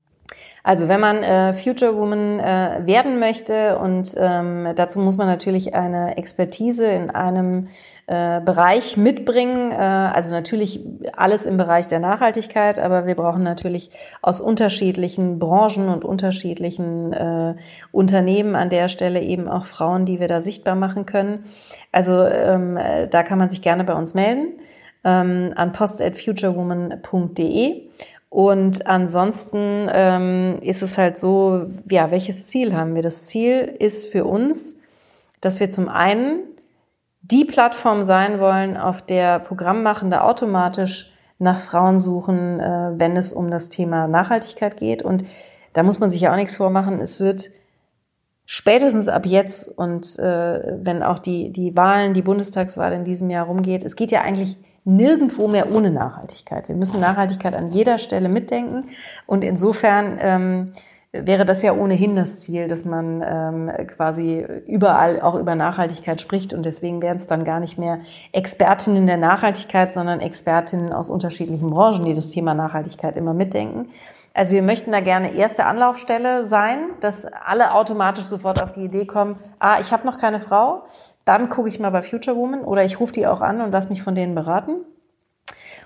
Also 0.64 0.88
wenn 0.88 1.02
man 1.02 1.22
äh, 1.22 1.54
Future 1.54 1.98
Woman 1.98 2.40
äh, 2.40 2.80
werden 2.86 3.20
möchte 3.20 3.78
und 3.78 4.16
ähm, 4.18 4.70
dazu 4.78 5.00
muss 5.00 5.18
man 5.18 5.28
natürlich 5.28 5.76
eine 5.76 6.16
Expertise 6.16 6.86
in 6.86 7.10
einem 7.10 7.68
äh, 8.08 8.42
Bereich 8.42 8.98
mitbringen. 8.98 9.72
Äh, 9.72 9.76
also 9.76 10.32
natürlich 10.32 10.80
alles 11.16 11.46
im 11.46 11.58
Bereich 11.58 11.86
der 11.88 12.00
Nachhaltigkeit, 12.00 12.80
aber 12.80 13.06
wir 13.06 13.14
brauchen 13.16 13.44
natürlich 13.44 13.92
aus 14.22 14.42
unterschiedlichen 14.42 15.40
Branchen 15.40 15.90
und 15.90 16.06
unterschiedlichen 16.06 17.14
äh, 17.14 17.56
Unternehmen 17.92 18.56
an 18.56 18.70
der 18.70 18.88
Stelle 18.88 19.22
eben 19.22 19.50
auch 19.50 19.66
Frauen, 19.66 20.06
die 20.06 20.20
wir 20.20 20.28
da 20.28 20.42
sichtbar 20.42 20.76
machen 20.76 21.06
können. 21.06 21.46
Also 21.92 22.24
ähm, 22.24 22.80
da 23.12 23.24
kann 23.24 23.38
man 23.38 23.50
sich 23.50 23.62
gerne 23.62 23.84
bei 23.84 23.94
uns 23.94 24.14
melden 24.14 24.60
ähm, 25.04 25.52
an 25.56 25.74
post@futurewoman.de 25.74 27.88
und 28.30 28.88
ansonsten 28.88 29.90
ähm, 29.92 30.60
ist 30.62 30.82
es 30.82 30.98
halt 30.98 31.18
so, 31.18 31.68
ja, 31.90 32.12
welches 32.12 32.48
Ziel 32.48 32.76
haben 32.76 32.96
wir? 32.96 33.02
Das 33.02 33.26
Ziel 33.26 33.76
ist 33.80 34.12
für 34.12 34.26
uns, 34.26 34.80
dass 35.40 35.60
wir 35.60 35.72
zum 35.72 35.88
einen 35.88 36.40
die 37.32 37.46
Plattform 37.46 38.04
sein 38.04 38.40
wollen, 38.40 38.78
auf 38.78 39.02
der 39.02 39.40
Programmmachende 39.40 40.24
automatisch 40.24 41.12
nach 41.40 41.60
Frauen 41.60 42.00
suchen, 42.00 42.60
äh, 42.60 42.92
wenn 42.96 43.16
es 43.16 43.34
um 43.34 43.52
das 43.52 43.70
Thema 43.70 44.08
Nachhaltigkeit 44.08 44.78
geht. 44.78 45.04
Und 45.04 45.26
da 45.74 45.84
muss 45.84 46.00
man 46.00 46.10
sich 46.10 46.22
ja 46.22 46.32
auch 46.32 46.38
nichts 46.38 46.56
vormachen. 46.56 47.00
Es 47.00 47.20
wird 47.20 47.50
spätestens 48.46 49.10
ab 49.10 49.26
jetzt 49.26 49.78
und 49.78 50.18
äh, 50.20 50.78
wenn 50.82 51.04
auch 51.04 51.20
die, 51.20 51.52
die 51.52 51.76
Wahlen, 51.76 52.14
die 52.14 52.22
Bundestagswahl 52.22 52.94
in 52.94 53.04
diesem 53.04 53.30
Jahr 53.30 53.46
rumgeht, 53.46 53.84
es 53.84 53.96
geht 53.96 54.12
ja 54.12 54.22
eigentlich 54.22 54.58
nirgendwo 54.86 55.50
mehr 55.50 55.72
ohne 55.72 55.92
Nachhaltigkeit. 55.92 56.70
Wir 56.70 56.76
müssen 56.76 57.02
Nachhaltigkeit 57.02 57.54
an 57.54 57.72
jeder 57.72 57.98
Stelle 57.98 58.30
mitdenken. 58.30 58.86
Und 59.26 59.44
insofern 59.44 60.18
ähm, 60.22 60.74
wäre 61.26 61.46
das 61.46 61.62
ja 61.62 61.74
ohnehin 61.74 62.16
das 62.16 62.42
Ziel, 62.42 62.68
dass 62.68 62.86
man 62.86 63.24
ähm, 63.26 63.72
quasi 63.88 64.46
überall 64.68 65.22
auch 65.22 65.36
über 65.36 65.56
Nachhaltigkeit 65.56 66.22
spricht. 66.22 66.54
Und 66.54 66.66
deswegen 66.66 67.02
wären 67.02 67.18
es 67.18 67.28
dann 67.28 67.44
gar 67.44 67.60
nicht 67.60 67.78
mehr 67.78 68.00
Expertinnen 68.32 69.08
der 69.08 69.18
Nachhaltigkeit, 69.18 69.94
sondern 69.94 70.20
Expertinnen 70.20 70.94
aus 70.94 71.10
unterschiedlichen 71.10 71.70
Branchen, 71.70 72.06
die 72.06 72.14
das 72.14 72.30
Thema 72.30 72.54
Nachhaltigkeit 72.54 73.18
immer 73.18 73.34
mitdenken. 73.34 73.90
Also 74.34 74.54
wir 74.54 74.62
möchten 74.62 74.92
da 74.92 75.00
gerne 75.00 75.34
erste 75.34 75.66
Anlaufstelle 75.66 76.46
sein, 76.46 76.90
dass 77.00 77.26
alle 77.26 77.74
automatisch 77.74 78.26
sofort 78.26 78.62
auf 78.62 78.72
die 78.72 78.86
Idee 78.86 79.06
kommen, 79.06 79.38
ah, 79.58 79.80
ich 79.80 79.92
habe 79.92 80.06
noch 80.06 80.20
keine 80.20 80.40
Frau, 80.40 80.84
dann 81.26 81.50
gucke 81.50 81.70
ich 81.70 81.80
mal 81.80 81.90
bei 81.90 82.04
Future 82.04 82.38
Woman 82.38 82.62
oder 82.62 82.86
ich 82.86 83.00
rufe 83.00 83.14
die 83.14 83.26
auch 83.26 83.42
an 83.42 83.62
und 83.62 83.72
lasse 83.72 83.90
mich 83.90 84.04
von 84.04 84.14
denen 84.14 84.36
beraten. 84.36 84.86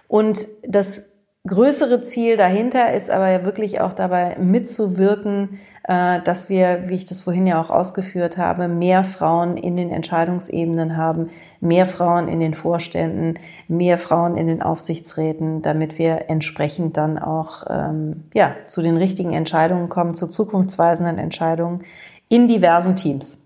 Und 0.09 0.45
das 0.67 1.10
größere 1.47 2.01
Ziel 2.01 2.37
dahinter 2.37 2.93
ist 2.93 3.09
aber 3.09 3.29
ja 3.29 3.43
wirklich 3.43 3.81
auch 3.81 3.93
dabei 3.93 4.37
mitzuwirken, 4.39 5.59
äh, 5.83 6.21
dass 6.21 6.49
wir, 6.49 6.83
wie 6.87 6.95
ich 6.95 7.05
das 7.05 7.21
vorhin 7.21 7.47
ja 7.47 7.59
auch 7.59 7.71
ausgeführt 7.71 8.37
habe, 8.37 8.67
mehr 8.67 9.03
Frauen 9.03 9.57
in 9.57 9.75
den 9.75 9.89
Entscheidungsebenen 9.89 10.97
haben, 10.97 11.29
mehr 11.59 11.87
Frauen 11.87 12.27
in 12.27 12.39
den 12.39 12.53
Vorständen, 12.53 13.39
mehr 13.67 13.97
Frauen 13.97 14.37
in 14.37 14.47
den 14.47 14.61
Aufsichtsräten, 14.61 15.63
damit 15.63 15.97
wir 15.97 16.29
entsprechend 16.29 16.97
dann 16.97 17.17
auch 17.17 17.63
ähm, 17.69 18.25
ja, 18.33 18.55
zu 18.67 18.83
den 18.83 18.97
richtigen 18.97 19.33
Entscheidungen 19.33 19.89
kommen, 19.89 20.13
zu 20.13 20.27
zukunftsweisenden 20.27 21.17
Entscheidungen 21.17 21.83
in 22.29 22.47
diversen 22.47 22.95
Teams. 22.95 23.40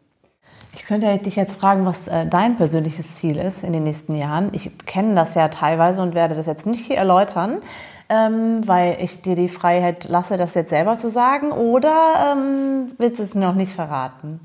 Ich 0.76 0.86
könnte 0.86 1.18
dich 1.18 1.38
jetzt 1.38 1.56
fragen, 1.56 1.86
was 1.86 2.06
äh, 2.10 2.28
dein 2.28 2.58
persönliches 2.58 3.16
Ziel 3.16 3.38
ist 3.38 3.64
in 3.64 3.72
den 3.72 3.84
nächsten 3.84 4.14
Jahren. 4.14 4.50
Ich 4.52 4.70
kenne 4.86 5.16
das 5.16 5.34
ja 5.34 5.48
teilweise 5.48 6.02
und 6.02 6.16
werde 6.16 6.36
das 6.36 6.48
jetzt 6.48 6.66
nicht 6.66 6.86
hier 6.86 6.98
erläutern, 6.98 7.62
ähm, 8.10 8.68
weil 8.68 8.98
ich 9.00 9.22
dir 9.22 9.36
die 9.36 9.48
Freiheit 9.48 10.10
lasse, 10.10 10.36
das 10.36 10.54
jetzt 10.54 10.72
selber 10.72 11.00
zu 11.00 11.10
sagen. 11.10 11.54
Oder 11.54 12.34
ähm, 12.34 12.92
willst 12.98 13.20
du 13.20 13.24
es 13.24 13.34
noch 13.34 13.56
nicht 13.56 13.72
verraten? 13.72 14.42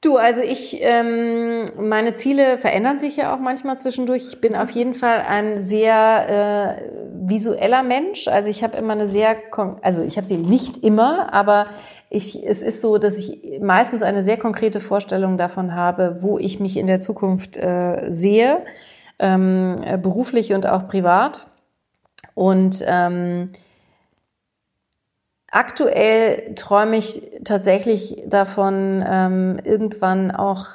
Du, 0.00 0.16
also 0.16 0.40
ich, 0.42 0.78
ähm, 0.82 1.64
meine 1.80 2.14
Ziele 2.14 2.58
verändern 2.58 3.00
sich 3.00 3.16
ja 3.16 3.34
auch 3.34 3.40
manchmal 3.40 3.76
zwischendurch. 3.76 4.22
Ich 4.28 4.40
bin 4.40 4.54
auf 4.54 4.70
jeden 4.70 4.94
Fall 4.94 5.24
ein 5.28 5.60
sehr 5.60 6.78
äh, 6.78 7.28
visueller 7.28 7.82
Mensch. 7.82 8.28
Also 8.28 8.48
ich 8.48 8.62
habe 8.62 8.76
immer 8.76 8.92
eine 8.92 9.08
sehr, 9.08 9.36
also 9.82 10.02
ich 10.02 10.16
habe 10.16 10.26
sie 10.26 10.36
nicht 10.36 10.84
immer, 10.84 11.34
aber 11.34 11.66
ich, 12.08 12.46
es 12.46 12.62
ist 12.62 12.80
so, 12.80 12.98
dass 12.98 13.18
ich 13.18 13.60
meistens 13.60 14.02
eine 14.02 14.22
sehr 14.22 14.36
konkrete 14.36 14.80
Vorstellung 14.80 15.38
davon 15.38 15.74
habe, 15.74 16.18
wo 16.20 16.38
ich 16.38 16.60
mich 16.60 16.76
in 16.76 16.86
der 16.86 17.00
Zukunft 17.00 17.56
äh, 17.56 18.06
sehe, 18.10 18.64
ähm, 19.18 19.76
beruflich 20.02 20.52
und 20.52 20.66
auch 20.66 20.86
privat. 20.86 21.48
Und 22.34 22.84
ähm, 22.86 23.50
aktuell 25.50 26.54
träume 26.54 26.96
ich 26.96 27.22
tatsächlich 27.44 28.22
davon, 28.26 29.04
ähm, 29.06 29.58
irgendwann 29.64 30.30
auch 30.30 30.66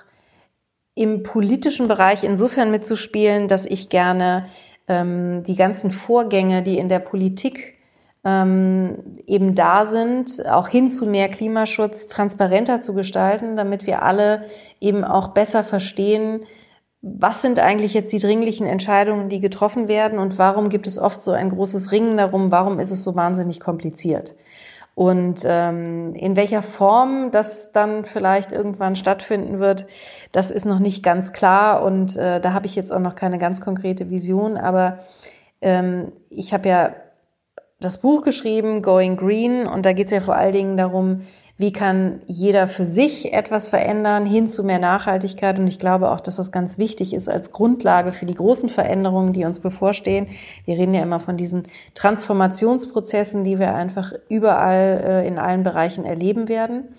im 0.96 1.24
politischen 1.24 1.88
Bereich 1.88 2.24
insofern 2.24 2.72
mitzuspielen, 2.72 3.48
dass 3.48 3.66
ich 3.66 3.90
gerne 3.90 4.48
ähm, 4.88 5.44
die 5.44 5.56
ganzen 5.56 5.92
Vorgänge, 5.92 6.64
die 6.64 6.78
in 6.78 6.90
der 6.90 7.00
Politik 7.00 7.78
ähm, 8.24 9.00
eben 9.26 9.56
da 9.56 9.86
sind, 9.86 10.46
auch 10.48 10.68
hin 10.68 10.90
zu 10.90 11.06
mehr 11.06 11.30
Klimaschutz 11.30 12.08
transparenter 12.08 12.82
zu 12.82 12.94
gestalten, 12.94 13.56
damit 13.56 13.88
wir 13.88 14.04
alle 14.04 14.46
eben 14.80 15.04
auch 15.04 15.30
besser 15.30 15.64
verstehen, 15.64 16.42
was 17.02 17.42
sind 17.42 17.58
eigentlich 17.58 17.96
jetzt 17.96 18.14
die 18.14 18.20
dringlichen 18.20 18.68
Entscheidungen, 18.68 19.28
die 19.28 19.40
getroffen 19.40 19.88
werden 19.88 20.20
und 20.20 20.38
warum 20.38 20.70
gibt 20.70 20.86
es 20.86 21.00
oft 21.00 21.24
so 21.24 21.32
ein 21.32 21.50
großes 21.50 21.92
Ringen 21.92 22.18
darum, 22.18 22.52
warum 22.52 22.80
ist 22.80 22.92
es 22.92 23.04
so 23.04 23.16
wahnsinnig 23.16 23.60
kompliziert. 23.60 24.36
Und 24.94 25.42
ähm, 25.46 26.14
in 26.14 26.36
welcher 26.36 26.62
Form 26.62 27.32
das 27.32 27.72
dann 27.72 28.06
vielleicht 28.06 28.52
irgendwann 28.52 28.96
stattfinden 28.96 29.60
wird, 29.60 29.88
das 30.32 30.52
ist 30.52 30.66
noch 30.66 30.80
nicht 30.80 31.02
ganz 31.02 31.34
klar 31.34 31.84
und 31.84 32.18
äh, 32.18 32.40
da 32.40 32.54
habe 32.54 32.68
ich 32.68 32.76
jetzt 32.76 32.92
auch 32.92 33.00
noch 33.00 33.16
keine 33.16 33.40
ganz 33.40 33.62
konkrete 33.62 34.12
Vision, 34.12 34.58
aber 34.58 35.00
ähm, 35.62 36.12
ich 36.30 36.54
habe 36.54 36.70
ja 36.70 36.94
das 37.82 37.98
Buch 37.98 38.24
geschrieben, 38.24 38.82
Going 38.82 39.18
Green, 39.18 39.68
und 39.68 39.86
da 39.86 39.94
geht 39.94 40.06
es 40.06 40.12
ja 40.12 40.22
vor 40.22 40.36
allen 40.36 40.54
Dingen 40.54 40.78
darum, 40.78 41.22
wie 41.62 41.72
kann 41.72 42.22
jeder 42.26 42.68
für 42.68 42.88
sich 42.88 43.34
etwas 43.34 43.70
verändern 43.70 44.26
hin 44.26 44.48
zu 44.48 44.64
mehr 44.64 44.80
Nachhaltigkeit. 44.80 45.60
Und 45.60 45.68
ich 45.68 45.78
glaube 45.78 46.10
auch, 46.10 46.20
dass 46.20 46.38
das 46.38 46.52
ganz 46.52 46.80
wichtig 46.80 47.14
ist 47.14 47.30
als 47.30 47.52
Grundlage 47.52 48.14
für 48.14 48.26
die 48.26 48.34
großen 48.34 48.68
Veränderungen, 48.68 49.32
die 49.32 49.46
uns 49.46 49.60
bevorstehen. 49.60 50.26
Wir 50.66 50.80
reden 50.80 50.96
ja 50.96 51.04
immer 51.04 51.20
von 51.20 51.38
diesen 51.38 51.68
Transformationsprozessen, 51.94 53.44
die 53.44 53.60
wir 53.60 53.76
einfach 53.76 54.12
überall 54.28 55.04
äh, 55.06 55.28
in 55.28 55.38
allen 55.38 55.64
Bereichen 55.64 56.04
erleben 56.04 56.50
werden. 56.50 56.96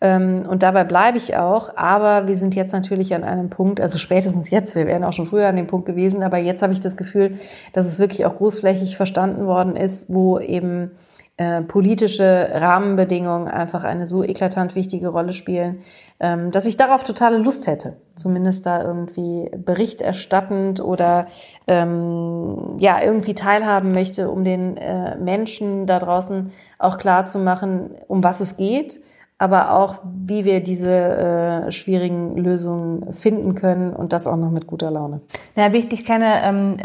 Ähm, 0.00 0.46
und 0.48 0.62
dabei 0.62 0.84
bleibe 0.84 1.16
ich 1.16 1.36
auch. 1.36 1.76
Aber 1.76 2.28
wir 2.28 2.36
sind 2.36 2.54
jetzt 2.54 2.72
natürlich 2.72 3.14
an 3.14 3.24
einem 3.24 3.50
Punkt, 3.50 3.80
also 3.80 3.98
spätestens 3.98 4.50
jetzt, 4.50 4.74
wir 4.74 4.86
wären 4.86 5.04
auch 5.04 5.12
schon 5.12 5.26
früher 5.26 5.48
an 5.48 5.56
dem 5.56 5.66
Punkt 5.66 5.86
gewesen, 5.86 6.22
aber 6.22 6.38
jetzt 6.38 6.62
habe 6.62 6.72
ich 6.72 6.80
das 6.80 6.96
Gefühl, 6.96 7.38
dass 7.72 7.86
es 7.86 7.98
wirklich 7.98 8.24
auch 8.24 8.36
großflächig 8.36 8.96
verstanden 8.96 9.46
worden 9.46 9.76
ist, 9.76 10.12
wo 10.12 10.38
eben 10.38 10.92
äh, 11.36 11.62
politische 11.62 12.48
Rahmenbedingungen 12.52 13.48
einfach 13.48 13.84
eine 13.84 14.06
so 14.06 14.24
eklatant 14.24 14.74
wichtige 14.74 15.08
Rolle 15.08 15.32
spielen, 15.32 15.82
ähm, 16.20 16.50
dass 16.50 16.66
ich 16.66 16.76
darauf 16.76 17.04
totale 17.04 17.38
Lust 17.38 17.68
hätte, 17.68 17.96
zumindest 18.16 18.66
da 18.66 18.82
irgendwie 18.82 19.48
Bericht 19.56 20.00
erstattend 20.00 20.80
oder 20.80 21.26
ähm, 21.68 22.76
ja 22.78 23.00
irgendwie 23.00 23.34
teilhaben 23.34 23.92
möchte, 23.92 24.30
um 24.30 24.42
den 24.42 24.76
äh, 24.76 25.16
Menschen 25.16 25.86
da 25.86 26.00
draußen 26.00 26.50
auch 26.78 26.98
klar 26.98 27.26
zu 27.26 27.38
machen, 27.38 27.90
um 28.08 28.24
was 28.24 28.40
es 28.40 28.56
geht 28.56 29.00
aber 29.38 29.72
auch, 29.72 30.00
wie 30.04 30.44
wir 30.44 30.60
diese 30.60 30.90
äh, 30.90 31.72
schwierigen 31.72 32.36
Lösungen 32.36 33.14
finden 33.14 33.54
können 33.54 33.94
und 33.94 34.12
das 34.12 34.26
auch 34.26 34.36
noch 34.36 34.50
mit 34.50 34.66
guter 34.66 34.90
Laune. 34.90 35.20
Ja, 35.54 35.72
wie 35.72 35.78
ich 35.78 35.88
dich 35.88 36.04
kenne, 36.04 36.42
ähm, 36.42 36.76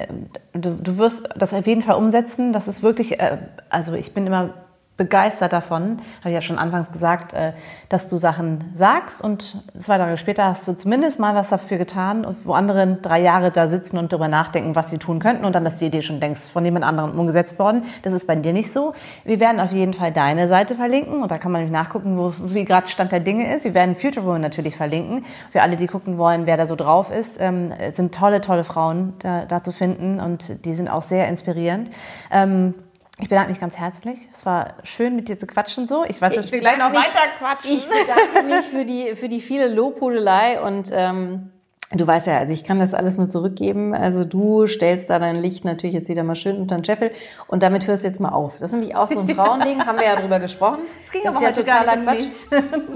du, 0.54 0.76
du 0.76 0.98
wirst 0.98 1.28
das 1.36 1.54
auf 1.54 1.66
jeden 1.66 1.82
Fall 1.82 1.96
umsetzen. 1.96 2.54
Das 2.54 2.68
ist 2.68 2.84
wirklich, 2.84 3.20
äh, 3.20 3.40
also 3.70 3.94
ich 3.94 4.14
bin 4.14 4.28
immer 4.28 4.54
begeistert 4.96 5.54
davon, 5.54 6.00
habe 6.20 6.30
ich 6.30 6.36
ja 6.36 6.42
schon 6.42 6.60
anfangs 6.60 6.92
gesagt, 6.92 7.34
äh, 7.34 7.54
dass 7.90 8.10
du 8.10 8.18
Sachen 8.18 8.72
sagst 8.76 9.22
und 9.22 9.64
zwei 9.78 9.98
Tage 9.98 10.18
später 10.18 10.46
hast 10.46 10.68
du 10.68 10.78
zumindest 10.78 11.20
mal 11.20 11.34
was 11.34 11.50
dafür 11.50 11.80
getan, 11.80 12.28
wo 12.44 12.54
andere 12.54 13.00
drei 13.02 13.20
Jahre 13.20 13.50
da 13.50 13.68
sitzen 13.68 13.98
und 13.98 14.14
darüber 14.14 14.28
nachdenken, 14.28 14.76
was 14.76 14.92
sie 14.92 15.00
tun 15.00 15.18
könnten 15.18 15.46
und 15.46 15.54
dann 15.54 15.64
dass 15.64 15.78
die 15.78 15.88
Idee 15.88 16.04
schon 16.04 16.20
denkst, 16.20 16.42
von 16.42 16.64
jemand 16.64 16.86
anderem 16.86 17.20
umgesetzt 17.20 17.58
worden. 17.58 17.86
Das 18.04 18.14
ist 18.14 18.28
bei 18.28 18.36
dir 18.36 18.54
nicht 18.54 18.72
so. 18.72 18.94
Wir 19.24 19.40
werden 19.40 19.60
auf 19.60 19.72
jeden 19.72 19.94
Fall 19.94 20.12
deine 20.12 20.48
Seite 20.48 20.76
verlinken 20.76 21.24
und 21.24 21.32
da 21.32 21.40
kann 21.40 21.52
man 21.52 21.62
nämlich 21.62 21.74
nachgucken, 21.74 22.18
wo, 22.18 22.34
wie 22.54 22.64
gerade 22.64 22.88
Stand 22.88 23.12
der 23.12 23.20
Dinge 23.20 23.56
ist. 23.56 23.64
Wir 23.64 23.74
werden 23.74 23.96
Future 23.96 24.26
Woman 24.26 24.42
natürlich 24.42 24.76
verlinken. 24.76 25.26
Für 25.52 25.64
alle, 25.64 25.76
die 25.76 25.88
gucken 25.88 26.20
wollen, 26.20 26.46
wer 26.46 26.58
da 26.58 26.68
so 26.68 26.76
drauf 26.76 27.12
ist, 27.12 27.38
ähm, 27.40 27.74
sind 27.94 28.14
tolle, 28.14 28.42
tolle 28.42 28.64
Frauen 28.64 29.14
da, 29.20 29.46
da 29.46 29.64
zu 29.64 29.72
finden 29.72 30.20
und 30.20 30.66
die 30.66 30.74
sind 30.76 30.88
auch 30.88 31.02
sehr 31.02 31.28
inspirierend. 31.28 31.90
Ähm, 32.32 32.76
ich 33.20 33.30
bedanke 33.30 33.52
mich 33.52 33.60
ganz 33.60 33.78
herzlich. 33.78 34.20
Es 34.34 34.46
war 34.46 34.76
schön, 34.84 35.16
mit 35.16 35.28
dir 35.28 35.38
zu 35.38 35.46
quatschen 35.46 35.88
so. 35.88 36.04
Ich 36.06 36.20
weiß, 36.20 36.34
dass 36.34 36.52
wir 36.52 36.60
gleich 36.60 36.80
noch 36.80 36.90
mich, 36.90 37.00
weiter 37.00 37.30
quatschen. 37.38 37.72
Ich 37.72 37.88
bedanke 37.88 38.44
mich 38.44 38.66
für 38.66 38.86
die, 38.86 39.16
für 39.16 39.30
die 39.30 39.40
viele 39.40 39.68
Lobhudelei 39.68 40.60
und 40.60 40.90
ähm, 40.92 41.52
du 41.92 42.08
weißt 42.08 42.26
ja, 42.26 42.40
also 42.40 42.54
ich 42.54 42.64
kann 42.64 42.80
das 42.80 42.96
alles 42.96 43.20
nur 43.20 43.30
zurückgeben. 43.30 43.94
Also 43.94 44.24
du 44.24 44.66
stellst 44.66 45.12
da 45.12 45.20
dein 45.20 45.36
Licht 45.36 45.64
natürlich 45.64 45.94
jetzt 45.94 46.10
wieder 46.10 46.24
mal 46.24 46.34
schön 46.34 46.58
unter 46.58 46.76
den 46.76 46.84
Scheffel 46.84 47.12
und 47.48 47.62
damit 47.62 47.86
hörst 47.86 48.04
du 48.04 48.08
jetzt 48.08 48.20
mal 48.20 48.30
auf. 48.30 48.54
Das 48.54 48.72
ist 48.72 48.80
nämlich 48.80 48.96
auch 48.96 49.08
so 49.08 49.20
ein 49.20 49.28
Frauending, 49.36 49.86
haben 49.86 50.00
wir 50.00 50.06
ja 50.06 50.16
drüber 50.16 50.40
gesprochen. 50.40 50.80
Das, 51.04 51.12
ging 51.12 51.22
das 51.24 51.36
ist 51.36 51.42
ja 51.42 51.52
totaler 51.52 51.98
Quatsch. 51.98 52.26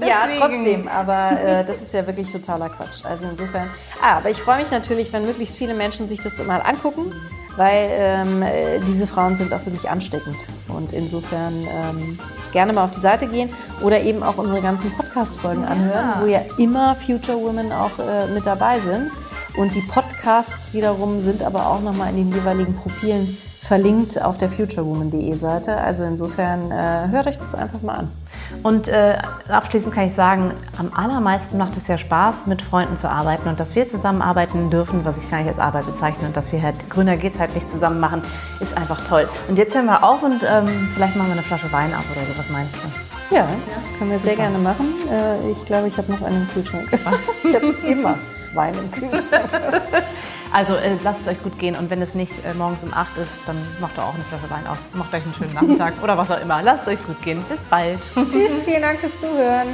ja, 0.00 0.28
trotzdem, 0.36 0.88
aber 0.88 1.40
äh, 1.40 1.64
das 1.64 1.80
ist 1.80 1.94
ja 1.94 2.04
wirklich 2.04 2.32
totaler 2.32 2.70
Quatsch. 2.70 3.04
Also 3.04 3.24
insofern. 3.30 3.70
Ah, 4.02 4.16
aber 4.16 4.30
ich 4.30 4.38
freue 4.38 4.58
mich 4.58 4.72
natürlich, 4.72 5.12
wenn 5.12 5.24
möglichst 5.24 5.56
viele 5.56 5.74
Menschen 5.74 6.08
sich 6.08 6.20
das 6.20 6.38
mal 6.38 6.60
angucken 6.60 7.12
weil 7.58 7.90
ähm, 7.90 8.44
diese 8.86 9.06
Frauen 9.06 9.36
sind 9.36 9.52
auch 9.52 9.66
wirklich 9.66 9.90
ansteckend. 9.90 10.36
Und 10.68 10.92
insofern 10.92 11.54
ähm, 11.70 12.18
gerne 12.52 12.72
mal 12.72 12.84
auf 12.84 12.92
die 12.92 13.00
Seite 13.00 13.26
gehen 13.26 13.50
oder 13.82 14.00
eben 14.00 14.22
auch 14.22 14.38
unsere 14.38 14.62
ganzen 14.62 14.90
Podcast-Folgen 14.92 15.64
anhören, 15.64 16.08
ja. 16.14 16.20
wo 16.22 16.26
ja 16.26 16.40
immer 16.56 16.96
Future 16.96 17.38
Women 17.38 17.72
auch 17.72 17.98
äh, 17.98 18.26
mit 18.28 18.46
dabei 18.46 18.80
sind. 18.80 19.12
Und 19.56 19.74
die 19.74 19.80
Podcasts 19.80 20.72
wiederum 20.72 21.20
sind 21.20 21.42
aber 21.42 21.66
auch 21.66 21.80
nochmal 21.80 22.10
in 22.10 22.16
den 22.16 22.32
jeweiligen 22.32 22.74
Profilen 22.74 23.36
verlinkt 23.68 24.20
auf 24.20 24.38
der 24.38 24.50
futurewoman.de 24.50 25.36
Seite. 25.36 25.76
Also 25.76 26.02
insofern 26.02 26.70
äh, 26.70 27.08
hört 27.10 27.26
euch 27.26 27.36
das 27.36 27.54
einfach 27.54 27.82
mal 27.82 27.96
an. 27.96 28.10
Und 28.62 28.88
äh, 28.88 29.18
abschließend 29.46 29.94
kann 29.94 30.06
ich 30.06 30.14
sagen, 30.14 30.54
am 30.78 30.90
allermeisten 30.94 31.58
macht 31.58 31.76
es 31.76 31.86
ja 31.86 31.98
Spaß, 31.98 32.46
mit 32.46 32.62
Freunden 32.62 32.96
zu 32.96 33.10
arbeiten 33.10 33.46
und 33.46 33.60
dass 33.60 33.76
wir 33.76 33.86
zusammenarbeiten 33.86 34.70
dürfen, 34.70 35.04
was 35.04 35.18
ich 35.18 35.30
gar 35.30 35.40
nicht 35.40 35.48
als 35.48 35.58
Arbeit 35.58 35.84
bezeichne 35.84 36.28
und 36.28 36.34
dass 36.34 36.50
wir 36.50 36.62
halt 36.62 36.88
grüner 36.88 37.18
geht's 37.18 37.38
halt 37.38 37.54
nicht 37.54 37.70
zusammen 37.70 38.00
machen, 38.00 38.22
ist 38.60 38.74
einfach 38.74 39.06
toll. 39.06 39.28
Und 39.48 39.58
jetzt 39.58 39.74
hören 39.74 39.84
wir 39.84 40.02
auf 40.02 40.22
und 40.22 40.42
ähm, 40.44 40.88
vielleicht 40.94 41.16
machen 41.16 41.28
wir 41.28 41.34
eine 41.34 41.42
Flasche 41.42 41.70
Wein 41.70 41.92
ab 41.92 42.04
oder 42.10 42.22
so. 42.22 42.38
Was 42.38 42.48
meinst 42.48 42.74
du? 42.74 43.36
Ja, 43.36 43.46
das 43.46 43.98
können 43.98 44.10
wir 44.10 44.18
sehr 44.18 44.36
gerne 44.36 44.56
machen. 44.56 44.94
Äh, 45.12 45.50
ich 45.50 45.62
glaube, 45.66 45.88
ich 45.88 45.96
habe 45.98 46.10
noch 46.10 46.22
einen 46.22 46.48
Kühlschrank. 46.48 46.88
ich 47.44 47.54
habe 47.54 47.66
immer 47.86 48.16
Wein 48.54 48.72
im 48.74 48.90
Kühlschrank. 48.90 49.50
Also 50.52 50.74
äh, 50.76 50.96
lasst 51.04 51.22
es 51.22 51.28
euch 51.28 51.42
gut 51.42 51.58
gehen 51.58 51.76
und 51.76 51.90
wenn 51.90 52.00
es 52.00 52.14
nicht 52.14 52.32
äh, 52.44 52.54
morgens 52.54 52.82
um 52.82 52.92
8 52.92 53.16
ist, 53.18 53.32
dann 53.46 53.56
macht 53.80 53.98
doch 53.98 54.04
auch 54.04 54.14
eine 54.14 54.24
Flasche 54.24 54.50
Wein 54.50 54.66
auf. 54.66 54.78
Macht 54.94 55.12
euch 55.12 55.22
einen 55.22 55.34
schönen 55.34 55.54
Nachmittag 55.54 55.94
oder 56.02 56.16
was 56.16 56.30
auch 56.30 56.40
immer. 56.40 56.62
Lasst 56.62 56.82
es 56.82 56.94
euch 56.94 57.06
gut 57.06 57.20
gehen. 57.22 57.44
Bis 57.48 57.62
bald. 57.64 57.98
Tschüss, 58.14 58.62
vielen 58.64 58.82
Dank 58.82 58.98
fürs 58.98 59.20
Zuhören. 59.20 59.68